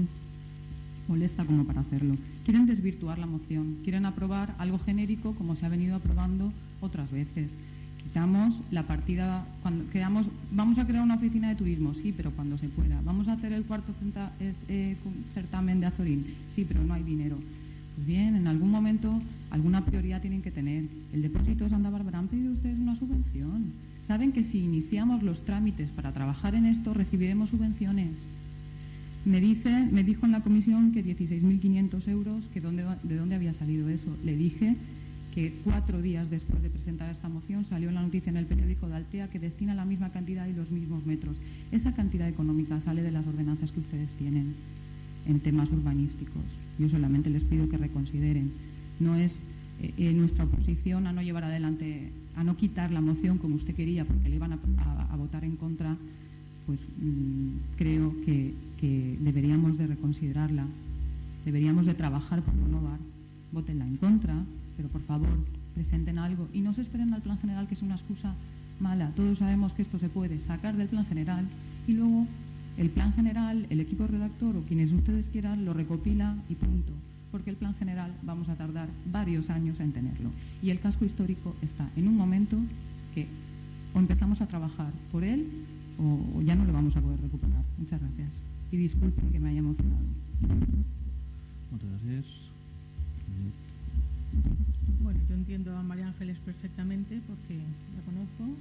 [1.07, 2.17] molesta como para hacerlo.
[2.51, 7.57] Quieren desvirtuar la moción, quieren aprobar algo genérico como se ha venido aprobando otras veces.
[8.03, 12.59] Quitamos la partida, cuando creamos, vamos a crear una oficina de turismo, sí, pero cuando
[12.59, 13.01] se pueda.
[13.05, 13.93] Vamos a hacer el cuarto
[14.41, 14.97] eh, eh,
[15.33, 17.37] certamen de Azorín, sí, pero no hay dinero.
[17.95, 20.87] Pues bien, en algún momento alguna prioridad tienen que tener.
[21.13, 23.67] El depósito de Santa Bárbara han pedido ustedes una subvención.
[24.01, 28.11] Saben que si iniciamos los trámites para trabajar en esto recibiremos subvenciones.
[29.25, 33.53] Me, dice, me dijo en la comisión que 16.500 euros, que dónde, de dónde había
[33.53, 34.17] salido eso.
[34.25, 34.77] Le dije
[35.35, 38.97] que cuatro días después de presentar esta moción salió la noticia en el periódico de
[38.97, 41.37] Altea que destina la misma cantidad y los mismos metros.
[41.71, 44.55] Esa cantidad económica sale de las ordenanzas que ustedes tienen
[45.27, 46.43] en temas urbanísticos.
[46.79, 48.53] Yo solamente les pido que reconsideren.
[48.99, 49.39] No es
[49.83, 53.75] eh, eh, nuestra oposición a no llevar adelante, a no quitar la moción como usted
[53.75, 55.99] quería porque le iban a votar en contra
[56.71, 58.55] pues mm, creo que,
[58.87, 60.67] deberíamos de reconsiderarla,
[61.45, 62.99] deberíamos de trabajar por renovar.
[63.53, 64.35] Votenla en contra,
[64.77, 65.29] pero por favor
[65.75, 68.35] presenten algo y no se esperen al plan general que es una excusa
[68.81, 69.13] mala.
[69.17, 71.47] Todos sabemos que esto se puede sacar del plan general
[71.87, 72.27] y luego
[72.77, 76.93] el plan general, el equipo redactor o quienes ustedes quieran lo recopila y punto.
[77.31, 80.31] Porque el plan general vamos a tardar varios años en tenerlo.
[80.63, 82.57] Y el casco histórico está en un momento
[83.15, 83.27] que
[83.93, 85.47] o empezamos a trabajar por él
[85.99, 87.63] o, ya no lo vamos a poder recuperar.
[87.79, 88.50] Muchas gracias.
[88.73, 90.03] Y disculpen que me haya emocionado.
[91.71, 92.27] Muchas gracias.
[95.03, 97.59] Bueno, yo entiendo a María Ángeles perfectamente porque
[97.97, 98.57] la conozco.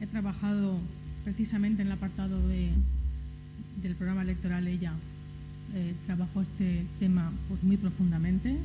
[0.00, 0.78] He trabajado
[1.24, 2.70] precisamente en el apartado de,
[3.82, 4.94] del programa electoral ella
[5.74, 8.58] eh, trabajó este tema pues, muy profundamente,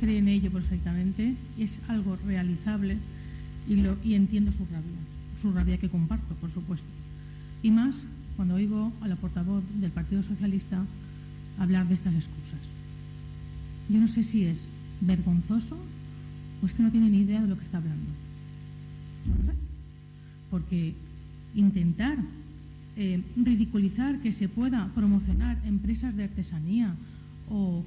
[0.00, 2.96] cree en ello perfectamente, es algo realizable
[3.68, 4.98] y, lo, y entiendo su rabia,
[5.40, 6.88] su rabia que comparto, por supuesto.
[7.62, 7.94] Y más
[8.36, 10.84] cuando oigo a la portavoz del Partido Socialista
[11.58, 12.60] hablar de estas excusas.
[13.88, 14.62] Yo no sé si es
[15.00, 15.76] vergonzoso
[16.62, 18.10] o es que no tiene ni idea de lo que está hablando.
[20.50, 20.94] Porque
[21.54, 22.18] intentar
[22.96, 26.94] eh, ridiculizar que se pueda promocionar empresas de artesanía
[27.50, 27.82] o,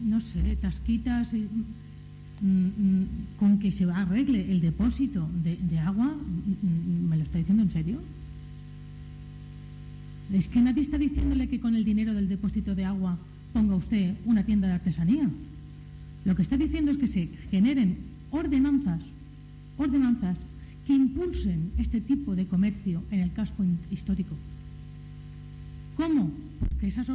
[0.00, 3.06] no sé, tasquitas mm, mm,
[3.38, 7.70] con que se arregle el depósito de, de agua, mm, ¿me lo está diciendo en
[7.70, 8.00] serio?
[10.32, 13.18] Es que nadie está diciéndole que con el dinero del depósito de agua
[13.52, 15.28] ponga usted una tienda de artesanía.
[16.24, 17.98] Lo que está diciendo es que se generen
[18.30, 19.02] ordenanzas,
[19.76, 20.38] ordenanzas
[20.86, 24.34] que impulsen este tipo de comercio en el casco histórico.
[25.96, 26.30] ¿Cómo?
[26.58, 27.10] Pues que esas,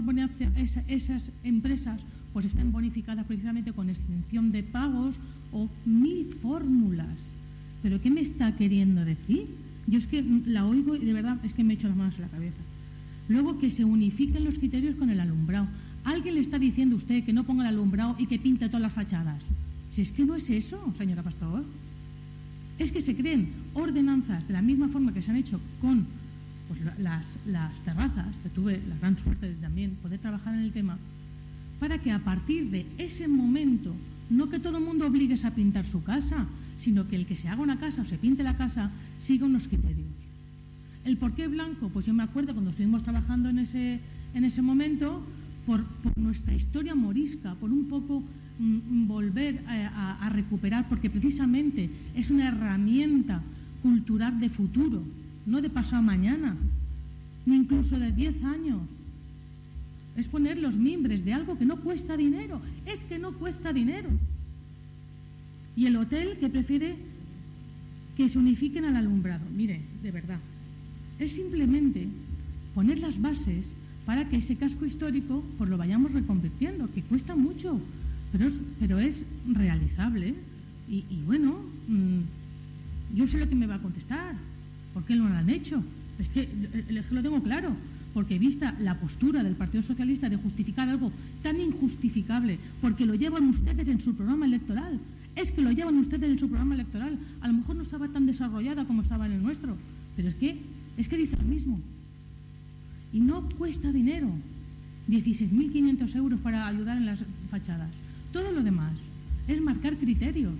[0.88, 2.00] esas empresas
[2.34, 5.16] pues estén bonificadas precisamente con exención de pagos
[5.52, 7.18] o mil fórmulas.
[7.82, 9.48] ¿Pero qué me está queriendo decir?
[9.88, 12.22] Yo es que la oigo y de verdad es que me echo las manos en
[12.22, 12.62] la cabeza.
[13.30, 15.68] Luego que se unifiquen los criterios con el alumbrado.
[16.04, 18.82] Alguien le está diciendo a usted que no ponga el alumbrado y que pinte todas
[18.82, 19.44] las fachadas.
[19.90, 21.66] Si es que no es eso, señora Pastor.
[22.80, 26.06] Es que se creen ordenanzas de la misma forma que se han hecho con
[26.68, 27.36] pues, las,
[27.84, 30.98] terrazas, que tuve la gran suerte de también poder trabajar en el tema,
[31.80, 33.94] para que a partir de ese momento,
[34.30, 37.48] no que todo el mundo obligues a pintar su casa, sino que el que se
[37.48, 40.27] haga una casa o se pinte la casa siga unos criterios.
[41.08, 41.88] ¿El por qué blanco?
[41.88, 44.02] Pues yo me acuerdo cuando estuvimos trabajando en ese,
[44.34, 45.24] en ese momento,
[45.66, 45.86] por,
[46.18, 48.26] nuestra historia morisca, por un poco
[48.60, 53.42] mm, volver a, a, recuperar, porque precisamente es una herramienta
[53.82, 55.02] cultural de futuro,
[55.46, 56.58] no de pasado mañana,
[57.46, 58.82] ni incluso de 10 años.
[60.18, 64.10] Es poner los mimbres de algo que no cuesta dinero, es que no cuesta dinero.
[65.74, 66.98] Y el hotel que prefiere
[68.18, 69.46] que se unifiquen al alumbrado.
[69.56, 70.40] Mire, de verdad,
[71.20, 72.08] es simplemente
[72.76, 73.70] poner las bases
[74.06, 77.80] para que ese casco histórico pues lo vayamos reconvirtiendo, que cuesta mucho,
[78.80, 80.36] pero es, realizable.
[80.90, 82.22] Y, bueno, mmm,
[83.16, 84.36] yo sé lo que me va a contestar.
[84.94, 85.84] ¿Por qué no lo han hecho?
[86.18, 87.76] Es que, que lo tengo claro.
[88.14, 91.12] Porque vista la postura del Partido Socialista de justificar algo
[91.44, 95.00] tan injustificable, porque lo llevan ustedes en su programa electoral,
[95.36, 97.20] es que lo llevan ustedes en su programa electoral.
[97.42, 99.78] A lo mejor no estaba tan desarrollada como estaba en el nuestro,
[100.16, 100.58] pero es que,
[100.98, 101.80] es que dice lo mismo.
[103.14, 104.30] Y no cuesta dinero.
[105.08, 107.90] 16.500 euros para ayudar en las fachadas.
[108.34, 108.94] Todo lo demás
[109.48, 110.56] es marcar criterios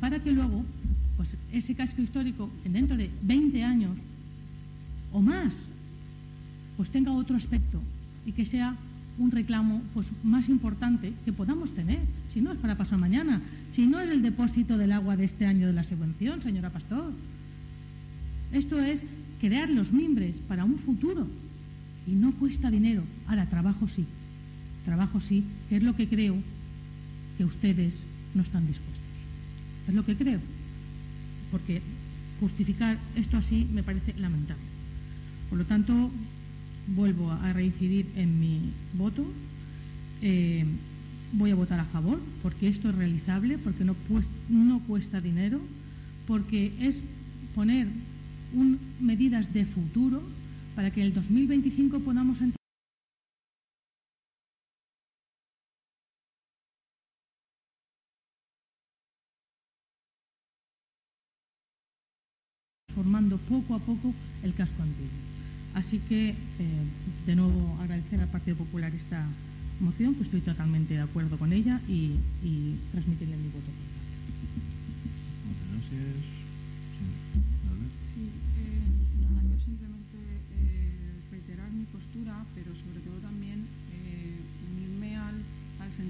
[0.00, 0.64] para que luego
[1.16, 3.96] pues, ese casco histórico, dentro de 20 años
[5.12, 5.56] o más,
[6.76, 7.80] pues tenga otro aspecto
[8.26, 8.76] y que sea
[9.16, 12.00] un reclamo pues, más importante que podamos tener.
[12.28, 15.46] Si no es para pasar mañana, si no es el depósito del agua de este
[15.46, 17.12] año de la subvención, señora Pastor.
[18.52, 19.04] Esto es
[19.40, 21.26] crear los mimbres para un futuro
[22.06, 23.02] y no cuesta dinero.
[23.26, 24.04] Ahora, trabajo sí,
[24.84, 26.36] trabajo sí, que es lo que creo
[27.36, 27.98] que ustedes
[28.34, 29.04] no están dispuestos.
[29.88, 30.40] Es lo que creo,
[31.50, 31.82] porque
[32.40, 34.62] justificar esto así me parece lamentable.
[35.48, 36.10] Por lo tanto,
[36.94, 39.24] vuelvo a reincidir en mi voto.
[40.22, 40.64] Eh,
[41.32, 45.60] voy a votar a favor porque esto es realizable, porque no, pues, no cuesta dinero,
[46.26, 47.02] porque es
[47.54, 47.88] poner
[48.54, 50.22] un, medidas de futuro
[50.74, 52.64] para que en el 2025 podamos entrar
[62.94, 65.10] formando poco a poco el casco antiguo.
[65.74, 66.34] Así que, eh,
[67.26, 69.26] de nuevo, agradecer al Partido Popular esta
[69.80, 72.16] moción, que estoy totalmente de acuerdo con ella y,
[72.92, 73.70] transmitirle mi voto.
[75.72, 76.43] Gracias.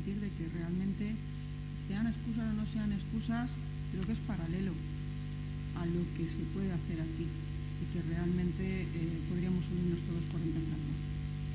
[0.05, 1.15] Sentir de que realmente,
[1.89, 3.51] sean excusas o no sean excusas,
[3.91, 4.73] creo que es paralelo
[5.81, 10.41] a lo que se puede hacer aquí y que realmente eh, podríamos unirnos todos por
[10.41, 10.93] empezarlo.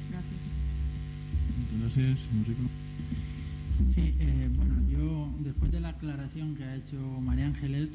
[0.09, 0.41] Gracias.
[1.57, 2.61] Muchas gracias, Enrico.
[3.95, 7.89] Sí, eh, bueno, yo después de la aclaración que ha hecho María Ángeles,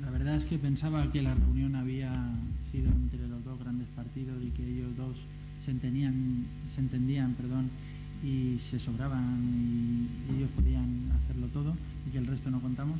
[0.00, 2.12] la verdad es que pensaba que la reunión había
[2.72, 5.16] sido entre los dos grandes partidos y que ellos dos
[5.64, 7.70] se entendían, se entendían perdón,
[8.22, 11.76] y se sobraban y ellos podían hacerlo todo
[12.06, 12.98] y que el resto no contamos.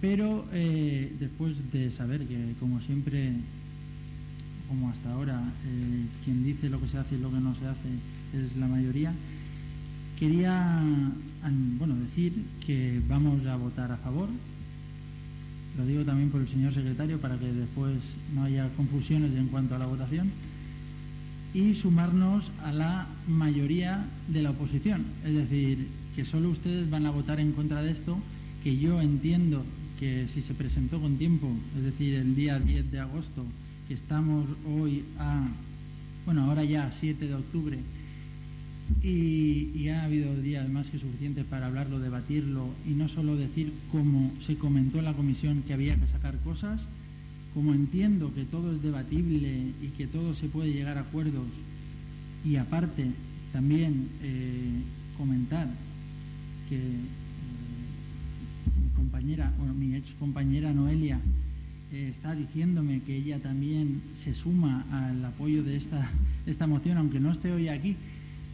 [0.00, 3.32] Pero eh, después de saber que, como siempre,
[4.68, 7.66] como hasta ahora, eh, quien dice lo que se hace y lo que no se
[7.66, 7.88] hace
[8.32, 9.12] es la mayoría,
[10.18, 10.82] quería
[11.78, 12.32] bueno, decir
[12.64, 14.28] que vamos a votar a favor.
[15.76, 17.96] Lo digo también por el señor secretario para que después
[18.34, 20.30] no haya confusiones en cuanto a la votación.
[21.52, 25.04] Y sumarnos a la mayoría de la oposición.
[25.24, 28.18] Es decir, que solo ustedes van a votar en contra de esto,
[28.62, 29.64] que yo entiendo
[29.98, 33.44] que si se presentó con tiempo, es decir, el día 10 de agosto,
[33.88, 35.48] que estamos hoy a,
[36.24, 37.78] bueno, ahora ya 7 de octubre,
[39.02, 44.32] y, ha habido días más que suficientes para hablarlo, debatirlo y no solo decir, como
[44.40, 46.80] se comentó en la comisión, que había que sacar cosas,
[47.54, 51.48] como entiendo que todo es debatible y que todo se puede llegar a acuerdos
[52.44, 53.06] y aparte
[53.52, 54.82] también eh,
[55.18, 55.68] comentar
[56.68, 56.80] que eh,
[58.80, 61.20] mi compañera, o mi ex compañera Noelia
[61.92, 66.08] eh, está diciéndome que ella también se suma al apoyo de esta,
[66.46, 67.96] esta moción, aunque no esté hoy aquí,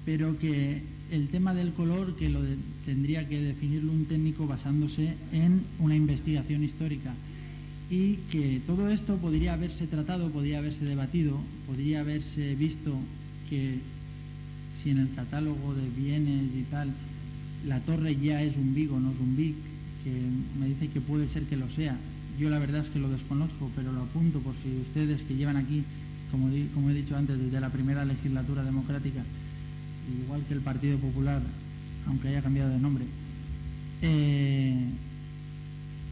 [0.06, 2.40] pero que el tema del color que lo
[2.86, 7.14] tendría que definirlo un técnico basándose en una investigación histórica
[7.90, 12.96] y que todo esto podría haberse tratado, podría haberse debatido, podría haberse visto
[13.48, 13.78] que
[14.82, 16.92] si en el catálogo de bienes y tal
[17.66, 19.54] la torre ya es un Vigo, no es un Vic,
[20.04, 20.12] que
[20.58, 21.96] me dice que puede ser que lo sea.
[22.38, 25.56] Yo la verdad es que lo desconozco, pero lo apunto por si ustedes que llevan
[25.56, 25.82] aquí,
[26.30, 29.22] como, como he dicho antes, desde la primera legislatura democrática,
[30.22, 31.42] igual que el Partido Popular,
[32.06, 33.04] aunque haya cambiado de nombre,
[34.02, 34.76] eh,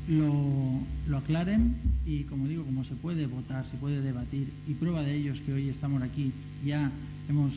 [0.08, 5.02] lo, lo, aclaren y, como digo, como se puede votar, se puede debatir, y prueba
[5.02, 6.32] de ello es que hoy estamos aquí,
[6.64, 6.90] ya
[7.28, 7.54] hemos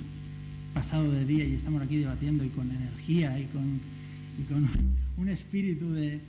[0.74, 3.80] pasado de día y estamos aquí debatiendo y con energía y con,
[4.40, 4.70] y con
[5.18, 6.20] un espíritu de,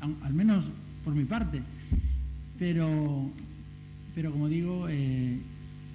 [0.00, 0.64] al menos
[1.04, 1.62] por mi parte,
[2.58, 3.30] pero,
[4.14, 5.38] pero como digo, eh,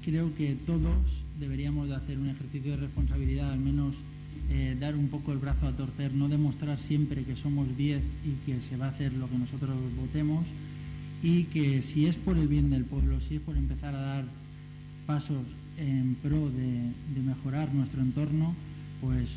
[0.04, 0.98] creo que todos
[1.40, 3.96] deberíamos de hacer un ejercicio de responsabilidad, al menos
[4.50, 8.32] eh, dar un poco el brazo a torcer, no demostrar siempre que somos 10 y
[8.46, 10.46] que se va a hacer lo que nosotros votemos
[11.22, 14.26] y que si es por el bien del pueblo, si es por empezar a dar
[15.06, 15.46] pasos
[15.78, 18.56] en pro de, mejorar nuestro entorno,
[19.02, 19.30] pues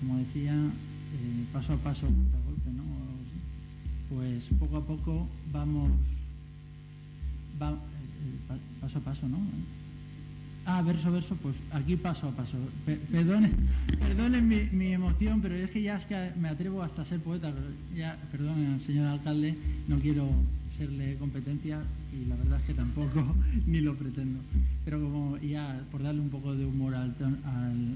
[0.00, 2.08] como decía, eh, paso a paso,
[4.08, 5.90] pues poco a poco vamos,
[7.60, 7.78] eh,
[8.80, 9.38] paso a paso, ¿no?
[10.66, 12.56] Ah, verso verso, pues aquí paso a paso.
[13.12, 13.52] perdonen,
[13.98, 17.52] perdonen mi, emoción, pero es que ya es que me atrevo hasta a ser poeta.
[17.94, 19.54] Ya, perdonen, señor alcalde,
[19.88, 20.28] no quiero
[20.78, 23.34] serle competencia y la verdad es que tampoco
[23.66, 24.40] ni lo pretendo.
[24.84, 27.14] Pero como ya por darle un poco de humor al,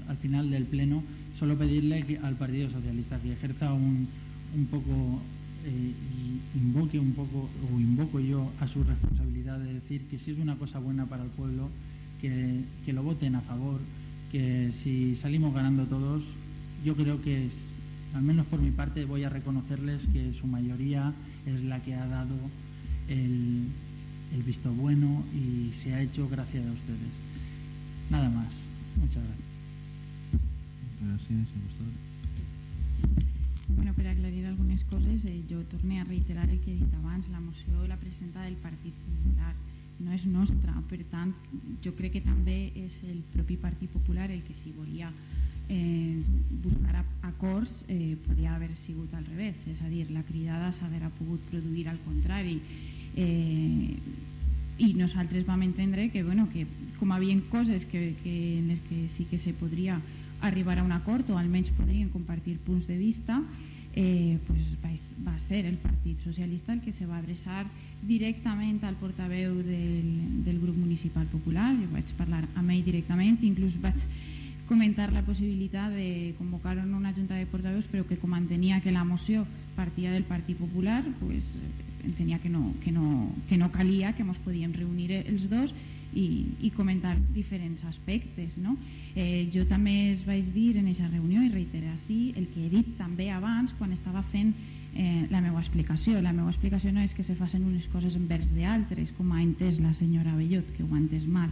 [0.07, 1.03] al, final del pleno,
[1.37, 4.07] solo pedirle al Partido Socialista que ejerza un,
[4.55, 5.21] un poco
[5.65, 5.93] eh,
[6.55, 10.55] invoque un poco, o invoco yo a su responsabilidad de decir que si es una
[10.55, 11.69] cosa buena para el pueblo,
[12.21, 13.79] que, lo voten a favor,
[14.31, 16.23] que si salimos ganando todos,
[16.83, 17.49] yo creo que,
[18.13, 21.13] al menos por mi parte, voy a reconocerles que su mayoría
[21.45, 22.35] es la que ha dado
[23.07, 23.67] el,
[24.45, 27.13] visto bueno y se ha hecho gracias a ustedes.
[28.09, 28.51] Nada más.
[28.99, 29.49] Muchas gracias.
[31.01, 31.47] Gràcies,
[33.69, 37.29] Bueno, per aclarir algunes coses, eh, jo torné a reiterar el que he dit abans,
[37.29, 39.55] la moció la presenta del Partit Popular
[39.99, 41.33] no és nostra, per tant
[41.83, 45.11] jo crec que també és el propi Partit Popular el que si volia
[45.69, 46.23] eh,
[46.63, 51.43] buscar acords eh, podria haver sigut al revés, és a dir, la cridada s'haguera pogut
[51.51, 52.59] produir al contrari.
[53.15, 53.97] Eh,
[54.79, 56.65] i nosaltres vam entendre que, bueno, que
[56.99, 59.99] com havien coses que, que en les que sí que se podria
[60.41, 63.41] arribar a un acord o almenys podrien compartir punts de vista
[63.95, 67.65] eh, pues va, ser el Partit Socialista el que se va adreçar
[68.05, 73.79] directament al portaveu del, del grup municipal popular, jo vaig parlar amb ell directament, inclús
[73.81, 73.97] vaig
[74.69, 79.03] comentar la possibilitat de convocar una junta de portaveus però que com entenia que la
[79.03, 81.55] moció partia del Partit Popular pues,
[82.05, 85.73] entenia que no, que, no, que no calia, que ens podíem reunir els dos
[86.13, 88.57] i, i comentar diferents aspectes.
[88.57, 88.75] No?
[89.15, 92.69] Eh, jo també es vaig dir en aquesta reunió i reiterar sí el que he
[92.73, 94.53] dit també abans quan estava fent
[94.93, 96.21] eh, la meva explicació.
[96.21, 99.79] La meva explicació no és que se facin unes coses envers d'altres, com ha entès
[99.79, 101.49] la senyora Bellot, que ho ha entès mal.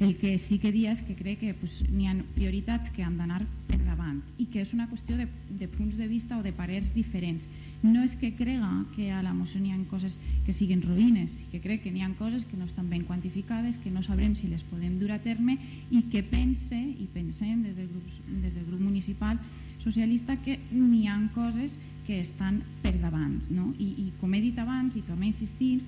[0.00, 3.16] El que sí que dia és que crec que pues, n'hi ha prioritats que han
[3.18, 5.26] d'anar per davant i que és una qüestió de,
[5.58, 7.42] de punts de vista o de parers diferents.
[7.82, 10.14] No és que crega que a la moció n'hi ha coses
[10.46, 13.90] que siguin ruïnes, que crec que n'hi ha coses que no estan ben quantificades, que
[13.90, 15.58] no sabrem si les podem dur a terme
[15.90, 19.38] i que pense i pensem des del grup, des del grup municipal
[19.82, 21.74] socialista que n'hi ha coses
[22.06, 23.40] que estan per davant.
[23.50, 23.72] No?
[23.78, 25.80] I, I com he dit abans, i a insistir,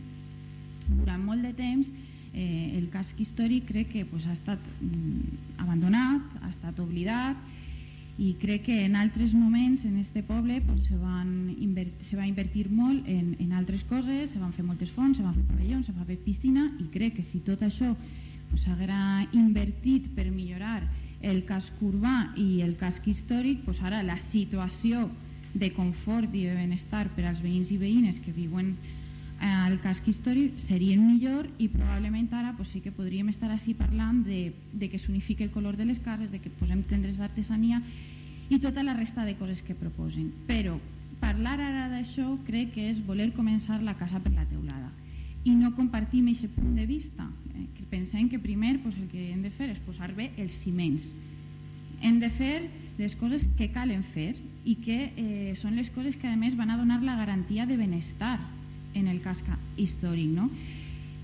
[0.99, 1.91] durant molt de temps
[2.33, 7.39] eh, el casc històric crec que pues, ha estat mm, abandonat, ha estat oblidat
[8.21, 11.55] i crec que en altres moments en este poble pues, se, van
[12.05, 15.35] se va invertir molt en, en altres coses, se van fer moltes fonts, se van
[15.35, 17.95] fer pavellons, se va fer piscina i crec que si tot això
[18.57, 20.83] s'haguera pues, invertit per millorar
[21.21, 25.09] el casc urbà i el casc històric, pues ara la situació
[25.55, 28.77] de confort i de benestar per als veïns i veïnes que viuen
[29.41, 34.21] al casc històric serien millor i probablement ara pues, sí que podríem estar així parlant
[34.27, 37.81] de, de que s'unifique el color de les cases, de que posem tendres d'artesania
[38.51, 40.29] i tota la resta de coses que proposen.
[40.47, 40.77] Però
[41.21, 44.91] parlar ara d'això crec que és voler començar la casa per la teulada
[45.45, 47.25] i no compartim aquest punt de vista.
[47.57, 47.67] Eh?
[47.89, 51.15] Pensem que primer pues, el que hem de fer és posar bé els ciments.
[52.03, 52.69] Hem de fer
[52.99, 54.35] les coses que calen fer
[54.69, 57.79] i que eh, són les coses que a més van a donar la garantia de
[57.81, 58.39] benestar
[58.95, 60.51] en el casc històric, no?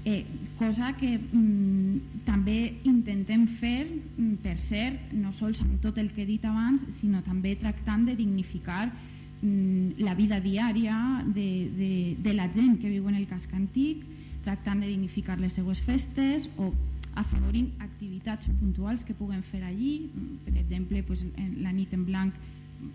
[0.09, 0.25] Eh,
[0.57, 6.23] cosa que mm, també intentem fer, mm, per cert, no sols amb tot el que
[6.23, 11.91] he dit abans, sinó també tractant de dignificar mm, la vida diària de, de,
[12.23, 14.07] de la gent que viu en el casc antic,
[14.47, 16.71] tractant de dignificar les seues festes o
[17.19, 20.07] afavorint activitats puntuals que puguen fer allí.
[20.07, 22.39] Mm, per exemple, pues, en la nit en blanc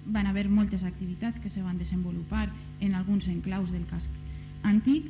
[0.06, 2.48] van haver moltes activitats que se van desenvolupar
[2.80, 4.21] en alguns enclaus del casc
[4.64, 5.09] antic.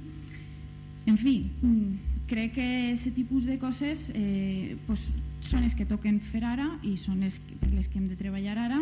[1.05, 5.09] En fi, mm, crec que aquest tipus de coses eh, pues,
[5.41, 8.57] són les que toquen fer ara i són les, per les que hem de treballar
[8.57, 8.81] ara.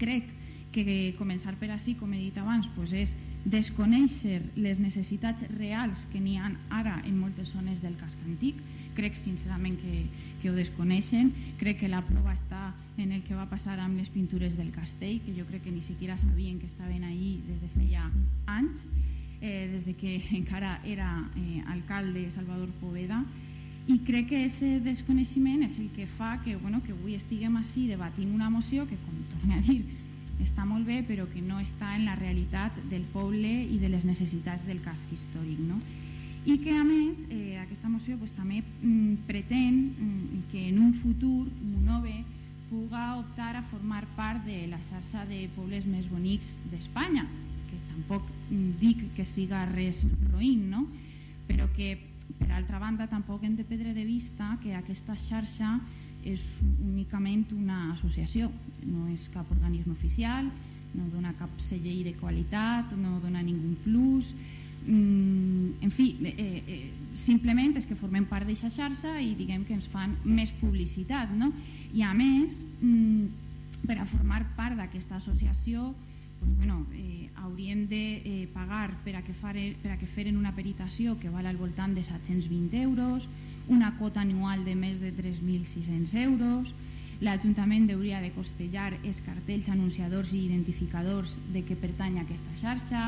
[0.00, 0.26] Crec
[0.72, 3.14] que començar per així, com he dit abans, pues és
[3.48, 8.58] desconèixer les necessitats reals que n'hi ha ara en moltes zones del casc antic.
[8.98, 10.02] Crec sincerament que,
[10.42, 11.32] que ho desconeixen.
[11.60, 15.20] Crec que la prova està en el que va passar amb les pintures del castell,
[15.24, 18.10] que jo crec que ni siquiera sabien que estaven ahí des de feia
[18.46, 18.82] anys
[19.40, 23.24] eh, des de que encara era eh, alcalde Salvador Poveda
[23.88, 27.86] i crec que aquest desconeixement és el que fa que, bueno, que avui estiguem així
[27.88, 29.80] debatint una moció que, com torno a dir,
[30.44, 34.04] està molt bé però que no està en la realitat del poble i de les
[34.04, 35.62] necessitats del casc històric.
[35.64, 35.80] No?
[36.44, 40.92] I que a més eh, aquesta moció pues, també mm, pretén mm, que en un
[41.00, 42.20] futur Monove
[42.68, 47.24] puga optar a formar part de la xarxa de pobles més bonics d'Espanya
[47.98, 50.86] tampoc dic que siga res roïn, no?
[51.48, 51.96] però que
[52.38, 55.78] per altra banda tampoc hem de perdre de vista que aquesta xarxa
[56.26, 56.44] és
[56.84, 58.50] únicament una associació,
[58.84, 60.50] no és cap organisme oficial,
[60.94, 64.34] no dona cap celler de qualitat, no dona ningú plus,
[64.86, 69.74] mm, en fi, eh, eh, simplement és que formem part d'aquesta xarxa i diguem que
[69.74, 71.52] ens fan més publicitat, no?
[71.94, 73.26] I a més, mm,
[73.86, 75.94] per a formar part d'aquesta associació
[76.38, 80.36] pues, bueno, eh, hauríem de eh, pagar per a, que fare, per a que feren
[80.36, 83.28] una peritació que val al voltant de 720 euros,
[83.68, 86.74] una quota anual de més de 3.600 euros,
[87.20, 93.02] l'Ajuntament hauria de costellar els cartells anunciadors i identificadors de què pertany a aquesta xarxa,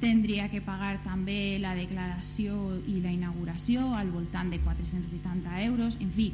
[0.00, 2.56] tindria que pagar també la declaració
[2.88, 6.30] i la inauguració al voltant de 480 euros, en fi,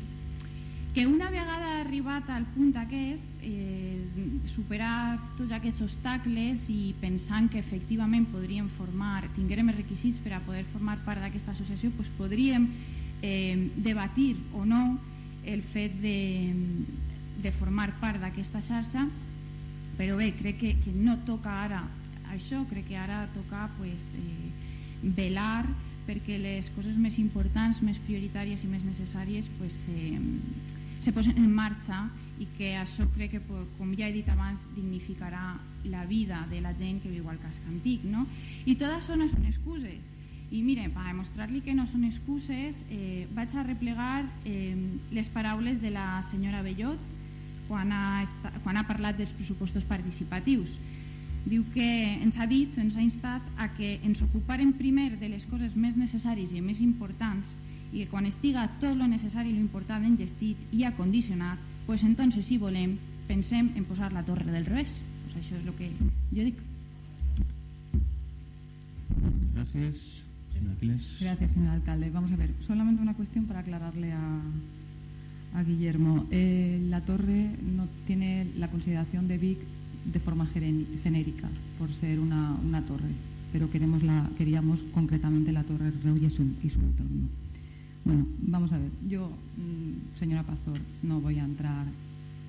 [0.96, 4.00] que una vegada arribat al punt aquest, eh,
[4.48, 10.40] superar tots aquests obstacles i pensant que efectivament podríem formar, tinguérem els requisits per a
[10.46, 12.64] poder formar part d'aquesta associació, doncs podríem
[13.20, 14.96] eh, debatir o no
[15.44, 16.54] el fet de,
[17.44, 19.04] de formar part d'aquesta xarxa,
[19.98, 21.82] però bé, crec que, que no toca ara
[22.32, 24.48] això, crec que ara toca pues, eh,
[25.04, 25.66] velar
[26.08, 30.24] perquè les coses més importants, més prioritàries i més necessàries pues, eh,
[31.06, 32.08] se posen en marxa
[32.42, 33.40] i que això crec que,
[33.78, 35.54] com ja he dit abans, dignificarà
[35.86, 38.02] la vida de la gent que viu al casc antic.
[38.10, 38.24] No?
[38.66, 40.10] I tot això no són excuses.
[40.50, 44.74] I mire, per demostrar-li que no són excuses, eh, vaig a replegar eh,
[45.14, 46.98] les paraules de la senyora Bellot
[47.68, 48.24] quan ha,
[48.64, 50.74] quan ha parlat dels pressupostos participatius.
[51.46, 51.86] Diu que
[52.18, 55.94] ens ha dit, ens ha instat a que ens ocuparem primer de les coses més
[55.94, 57.54] necessàries i més importants
[57.92, 62.46] i que quan estiga tot lo necessari i lo important engestit i acondicionat, pues entonces
[62.46, 64.92] si volem pensem en posar la torre del revés.
[65.24, 65.90] Pues això és el que
[66.32, 66.58] jo dic.
[69.54, 69.96] Gracias,
[70.52, 71.02] señor Aquiles.
[71.20, 72.10] Gracias, señor alcalde.
[72.10, 74.40] Vamos a ver, solamente una cuestión para aclararle a,
[75.54, 76.26] a Guillermo.
[76.30, 79.58] Eh, la torre no tiene la consideración de Vic
[80.12, 83.10] de forma genérica, por ser una, una torre,
[83.52, 87.28] pero queremos la, queríamos concretamente la torre Reu y su, y su entorno.
[88.06, 91.86] Bueno, vamos a ver, yo, mm, señora Pastor, no voy a entrar,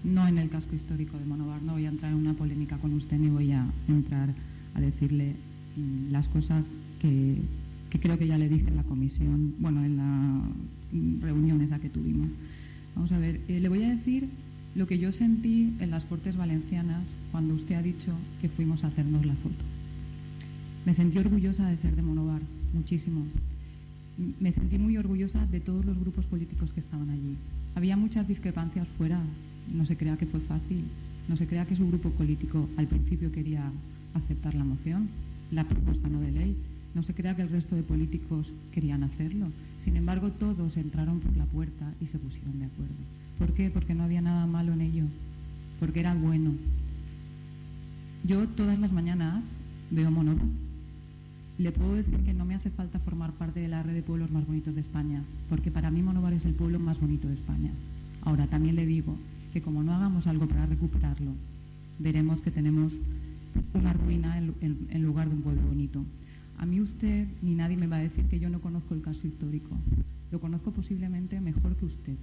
[0.03, 2.93] no en el casco histórico de Monovar, no voy a entrar en una polémica con
[2.93, 4.35] usted ni voy a entrar
[4.75, 5.33] a decirle
[5.75, 6.63] mm, las cosas
[6.99, 7.41] que,
[7.89, 10.43] creo que ya le dije en la comisión, bueno, en la
[10.91, 12.29] mm, reunión esa que tuvimos.
[12.93, 14.29] Vamos a ver, eh, le voy a decir
[14.75, 18.89] lo que yo sentí en las Cortes Valencianas cuando usted ha dicho que fuimos a
[18.89, 19.65] hacernos la foto.
[20.85, 22.43] Me sentí orgullosa de ser de Monovar,
[22.75, 23.23] muchísimo.
[24.39, 27.37] Me sentí muy orgullosa de todos los grupos políticos que estaban allí.
[27.75, 29.21] Había muchas discrepancias fuera,
[29.71, 30.85] no se crea que fue fácil,
[31.27, 33.71] no se crea que su grupo político al principio quería
[34.15, 35.09] aceptar la moción,
[35.51, 36.55] la propuesta no de ley,
[36.95, 39.47] no se crea que el resto de políticos querían hacerlo.
[39.77, 42.95] Sin embargo, todos entraron por la puerta y se pusieron de acuerdo.
[43.37, 43.69] ¿Por qué?
[43.69, 45.03] Porque no había nada malo en ello,
[45.79, 46.53] porque era bueno.
[48.23, 49.43] Yo todas las mañanas
[49.91, 50.41] veo Monoro.
[51.57, 54.29] Le puedo decir que no me hace falta formar parte de la red de pueblos
[54.29, 57.71] más bonitos de España, porque para mí Monóvar es el pueblo más bonito de España.
[58.21, 59.15] Ahora, también le digo
[59.53, 61.31] que como no hagamos algo para recuperarlo,
[61.97, 62.93] veremos que tenemos
[63.73, 66.03] una ruina en, lugar de un pueblo bonito.
[66.59, 69.25] A mí usted ni nadie me va a decir que yo no conozco el caso
[69.25, 69.75] histórico.
[70.31, 72.15] Lo conozco posiblemente mejor que usted.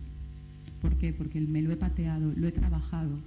[0.80, 1.12] ¿Por qué?
[1.12, 3.18] Porque me lo he pateado, lo he trabajado.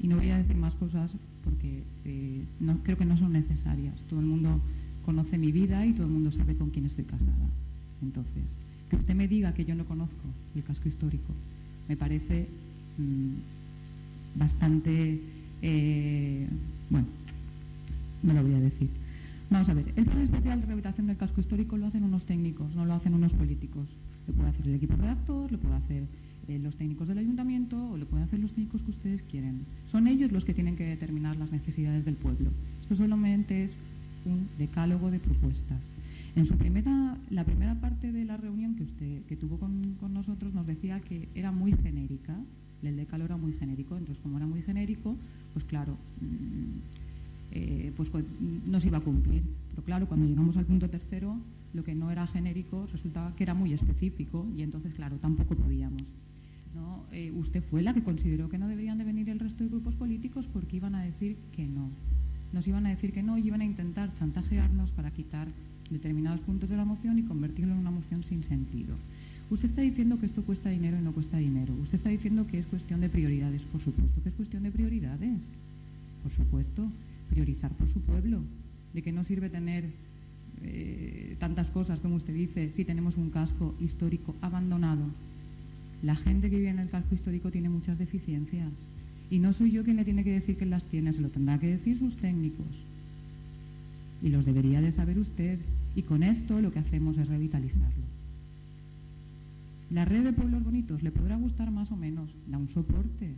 [0.00, 1.10] Y no voy a decir más cosas
[1.44, 3.94] porque eh, no, creo que no son necesarias.
[4.08, 4.60] Todo el mundo
[5.04, 7.48] conoce mi vida y todo el mundo sabe con quién estoy casada.
[8.02, 8.56] Entonces,
[8.88, 10.24] que usted me diga que yo no conozco
[10.54, 11.34] el casco histórico
[11.90, 12.46] me parece
[12.98, 15.20] mm, bastante
[15.60, 16.46] eh,
[16.88, 17.08] bueno,
[18.22, 18.88] no lo voy a decir.
[19.50, 22.72] Vamos a ver, el plan especial de rehabilitación del casco histórico lo hacen unos técnicos,
[22.76, 23.88] no lo hacen unos políticos.
[24.28, 26.04] Lo puede hacer el equipo redactor, lo puede hacer
[26.58, 29.66] los técnicos del ayuntamiento o lo pueden hacer los técnicos que ustedes quieren.
[29.86, 32.50] Son ellos los que tienen que determinar las necesidades del pueblo.
[32.82, 33.74] Esto solamente es
[34.24, 35.80] un decálogo de propuestas.
[36.36, 40.14] En su primera, la primera parte de la reunión que usted que tuvo con, con
[40.14, 42.36] nosotros nos decía que era muy genérica,
[42.82, 45.16] el decálogo era muy genérico, entonces como era muy genérico,
[45.52, 48.10] pues claro, mm, eh, pues
[48.66, 49.42] no se iba a cumplir.
[49.70, 51.36] Pero claro, cuando llegamos al punto tercero,
[51.72, 56.02] lo que no era genérico resultaba que era muy específico y entonces, claro, tampoco podíamos.
[56.74, 57.04] ¿No?
[57.12, 59.94] Eh, usted fue la que consideró que no deberían de venir el resto de grupos
[59.94, 61.88] políticos porque iban a decir que no.
[62.52, 65.48] Nos iban a decir que no y iban a intentar chantajearnos para quitar
[65.90, 68.94] determinados puntos de la moción y convertirlo en una moción sin sentido.
[69.50, 71.74] Usted está diciendo que esto cuesta dinero y no cuesta dinero.
[71.82, 73.62] Usted está diciendo que es cuestión de prioridades.
[73.62, 75.40] Por supuesto que es cuestión de prioridades.
[76.22, 76.88] Por supuesto.
[77.30, 78.40] Priorizar por su pueblo.
[78.94, 79.90] De que no sirve tener
[80.62, 85.02] eh, tantas cosas, como usted dice, si tenemos un casco histórico abandonado.
[86.02, 88.72] La gente que vive en el casco histórico tiene muchas deficiencias.
[89.30, 91.58] Y no soy yo quien le tiene que decir que las tiene, se lo tendrá
[91.58, 92.84] que decir sus técnicos.
[94.22, 95.58] Y los debería de saber usted.
[95.94, 98.04] Y con esto lo que hacemos es revitalizarlo.
[99.90, 103.34] La red de pueblos bonitos le podrá gustar más o menos, da un soporte,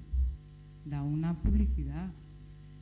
[0.85, 2.11] da una publicidad.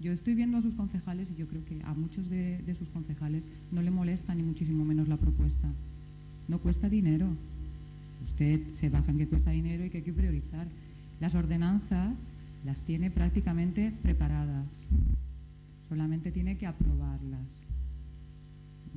[0.00, 3.44] Yo estoy viendo a sus concejales y yo creo que a muchos de, sus concejales
[3.70, 5.68] no le molesta ni muchísimo menos la propuesta.
[6.48, 7.28] No cuesta dinero.
[8.24, 10.66] Usted se basa en que cuesta dinero y que hay que priorizar.
[11.20, 12.26] Las ordenanzas
[12.64, 14.80] las tiene prácticamente preparadas.
[15.88, 17.46] Solamente tiene que aprobarlas.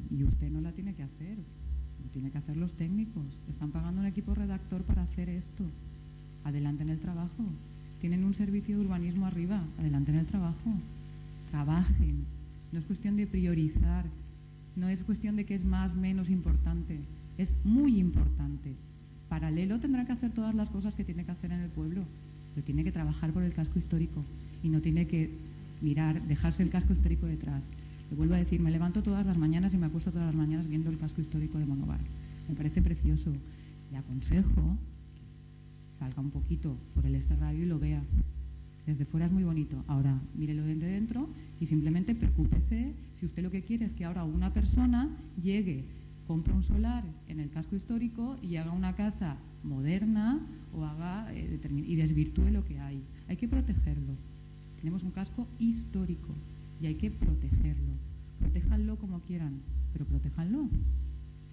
[0.09, 1.37] Y usted no la tiene que hacer.
[2.03, 3.25] Lo tienen que hacer los técnicos.
[3.49, 5.63] Están pagando un equipo redactor para hacer esto.
[6.43, 7.43] Adelante en el trabajo.
[8.01, 9.63] Tienen un servicio de urbanismo arriba.
[9.79, 10.73] Adelante en el trabajo.
[11.51, 12.25] Trabajen.
[12.71, 14.05] No es cuestión de priorizar.
[14.75, 16.99] No es cuestión de que es más, menos importante.
[17.37, 18.75] Es muy importante.
[19.33, 22.03] Paralelo tendrá que hacer todas las cosas que tiene que hacer en el pueblo.
[22.53, 24.23] Pero tiene que trabajar por el casco histórico.
[24.61, 25.31] Y no tiene que
[25.81, 27.67] mirar, dejarse el casco histórico detrás
[28.15, 30.89] vuelvo a decir, me levanto todas las mañanas y me acuesto todas las mañanas viendo
[30.89, 31.99] el casco histórico de Monobar.
[32.47, 33.31] Me parece precioso.
[33.91, 34.77] Le aconsejo
[35.89, 38.01] que salga un poquito por el este radio y lo vea.
[38.85, 39.83] Desde fuera es muy bonito.
[39.87, 41.29] Ahora, mírelo desde dentro
[41.59, 45.09] y simplemente preocúpese si usted lo que quiere es que ahora una persona
[45.41, 45.85] llegue,
[46.27, 50.39] compre un solar en el casco histórico y haga una casa moderna
[50.73, 53.01] o haga eh, y desvirtúe lo que hay.
[53.27, 54.13] Hay que protegerlo.
[54.77, 56.33] Tenemos un casco histórico
[56.81, 57.93] y hay que protegerlo.
[58.39, 59.61] Protéjanlo como quieran,
[59.93, 60.67] pero protéjanlo.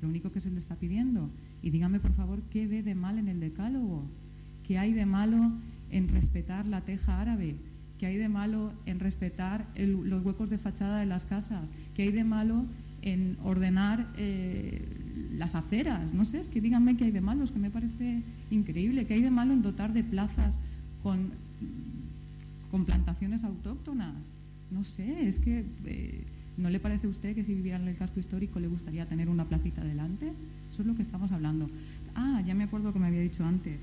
[0.02, 1.30] Lo único que se le está pidiendo.
[1.62, 4.04] Y dígame, por favor, ¿qué ve de mal en el decálogo?
[4.64, 5.52] ¿Qué hay de malo
[5.90, 7.56] en respetar la teja árabe?
[7.98, 11.70] ¿Qué hay de malo en respetar los huecos de fachada de las casas?
[11.94, 12.64] ¿Qué hay de malo
[13.02, 14.86] en ordenar eh,
[15.36, 16.12] las aceras?
[16.12, 19.06] No sé, es que díganme qué hay de malo, es que me parece increíble.
[19.06, 20.58] ¿Qué hay de malo en dotar de plazas
[21.02, 21.30] con,
[22.70, 24.14] con plantaciones autóctonas?
[24.70, 26.24] no sé, es que eh,
[26.56, 29.28] ¿no le parece a usted que si viviera en el casco histórico le gustaría tener
[29.28, 30.32] una placita delante?
[30.72, 31.68] Eso es lo que estamos hablando.
[32.14, 33.78] Ah, ya me acuerdo que me había dicho antes.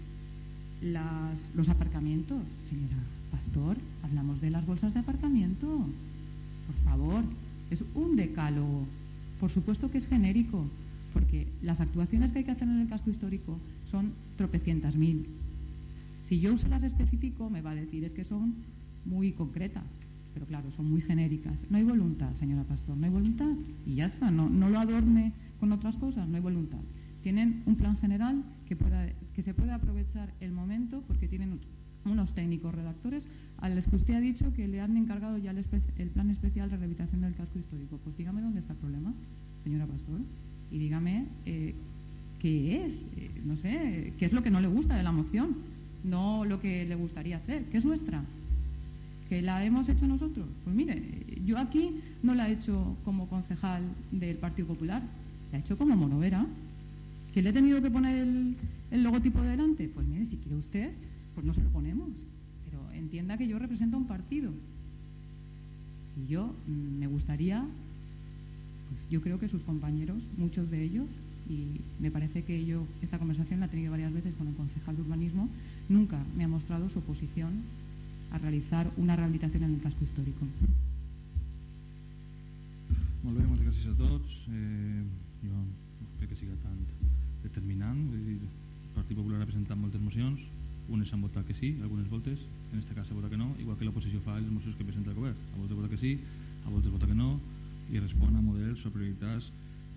[0.81, 2.41] los aparcamientos.
[2.69, 2.97] Señora
[3.31, 5.67] Pastor, hablamos de las bolsas de aparcamiento.
[5.67, 7.23] Por favor,
[7.69, 8.85] es un decálogo.
[9.39, 10.65] Por supuesto que es genérico,
[11.13, 13.59] porque las actuaciones que hay que hacer en el casco histórico
[13.89, 15.27] son tropecientas mil.
[16.21, 18.55] Si yo se las especifico, me va a decir es que son
[19.05, 19.85] muy concretas,
[20.33, 21.65] pero claro, son muy genéricas.
[21.69, 23.51] No hay voluntad, señora Pastor, no hay voluntad
[23.85, 26.79] y ya está, no, no lo adorne con otras cosas, no hay voluntad.
[27.23, 31.51] Tienen un plan general que, pueda, que se puede aprovechar el momento porque tienen
[32.05, 33.23] unos técnicos redactores
[33.59, 35.65] a los que usted ha dicho que le han encargado ya el,
[35.97, 37.99] el, plan especial de rehabilitación del casco histórico.
[38.03, 39.13] Pues dígame dónde está el problema,
[39.63, 40.19] señora Pastor,
[40.71, 41.73] y dígame eh,
[42.39, 45.55] qué es, eh, no sé, qué es lo que no le gusta de la moción,
[46.03, 48.23] no lo que le gustaría hacer, que es nuestra,
[49.27, 50.45] que la hemos hecho nosotros.
[50.63, 51.01] Pues mire,
[51.45, 55.01] yo aquí no la he hecho como concejal del Partido Popular,
[55.51, 56.45] la he hecho como monovera.
[57.33, 58.55] ¿Que le he tenido que poner el,
[58.89, 59.87] el logotipo delante?
[59.89, 60.91] Pues mire, si quiere usted,
[61.37, 62.09] pues no se lo ponemos.
[62.65, 64.51] Pero entienda que yo represento a un partido.
[66.17, 71.05] Y yo mm, me gustaría, pues yo creo que sus compañeros, muchos de ellos,
[71.47, 74.95] y me parece que yo esta conversación la he tenido varias veces con el concejal
[74.95, 75.47] de urbanismo,
[75.89, 77.61] nunca me ha mostrado su oposición
[78.31, 80.43] a realizar una rehabilitación en el casco histórico.
[83.27, 84.35] Molt bé, moltes gràcies a tots.
[84.47, 85.03] Eh,
[85.43, 85.63] no
[86.17, 86.77] crec que siga tan
[87.43, 88.07] determinant.
[88.09, 90.01] Vull dir, el Partit Popular ha presentat moltes
[90.89, 92.39] unes han votat que sí, algunes voltes,
[92.71, 95.11] en aquest cas s'ha votat que no, igual que l'oposició fa les mocions que presenta
[95.11, 95.35] el govern.
[95.53, 96.13] A voltes vota que sí,
[96.65, 97.35] a voltes vota que no,
[97.91, 99.51] i respon a models o prioritats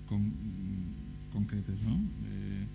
[0.08, 0.26] con,
[1.32, 1.78] concretes.
[1.86, 1.96] No?
[2.26, 2.66] Eh,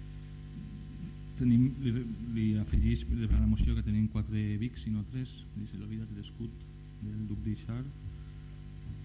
[1.40, 1.94] tenim, li,
[2.36, 5.32] li afegís de la moció que tenim quatre Vics i no tres,
[5.72, 6.66] se l'oblida l'escut
[7.04, 8.04] del Duc d'Ixart,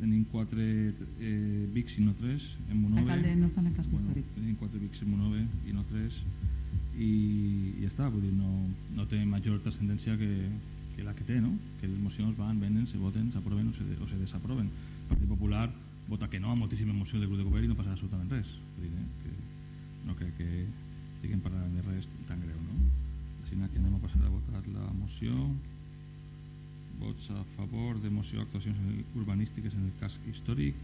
[0.00, 0.66] tenim quatre
[1.20, 3.18] eh, Vics i no tres en Monove.
[3.36, 4.30] No està en el casco bueno, històric.
[4.38, 6.22] Tenim quatre Vics en Monove i no tres
[6.96, 7.10] i,
[7.78, 8.50] i ja està, vull dir, no,
[8.96, 10.30] no té major transcendència que,
[10.96, 11.52] que la que té, no?
[11.80, 14.68] que les mocions van, venen, se voten, s'aproven o, se, o se desaproven.
[14.68, 15.68] El Partit Popular
[16.08, 18.50] vota que no a moltíssimes mocions del grup de govern i no passa absolutament res.
[18.76, 19.08] Vull dir, eh?
[19.22, 20.48] que no crec que
[21.20, 22.80] estiguem parlant de res tan greu, no?
[23.44, 25.36] Així que anem a passar a votar la moció.
[27.00, 28.78] Vots a favor de moció actuacions
[29.16, 30.76] urbanístiques en el cas històric.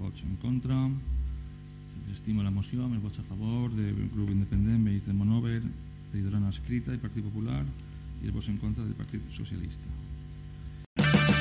[0.00, 0.78] Vots en contra.
[2.08, 5.62] S'estima la moció amb els vots a favor del grup independent, Veïs de Monover,
[6.12, 7.64] Regidora escrita i Partit Popular
[8.22, 9.90] i els vots en contra del Partit Socialista.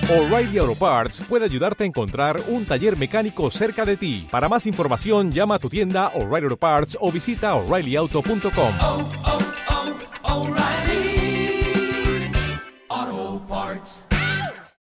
[0.09, 4.27] O'Reilly Auto Parts puede ayudarte a encontrar un taller mecánico cerca de ti.
[4.29, 8.73] Para más información, llama a tu tienda O'Reilly Auto Parts o visita oreillyauto.com.
[8.81, 9.39] Oh, oh,
[10.23, 10.62] oh, O'Reilly.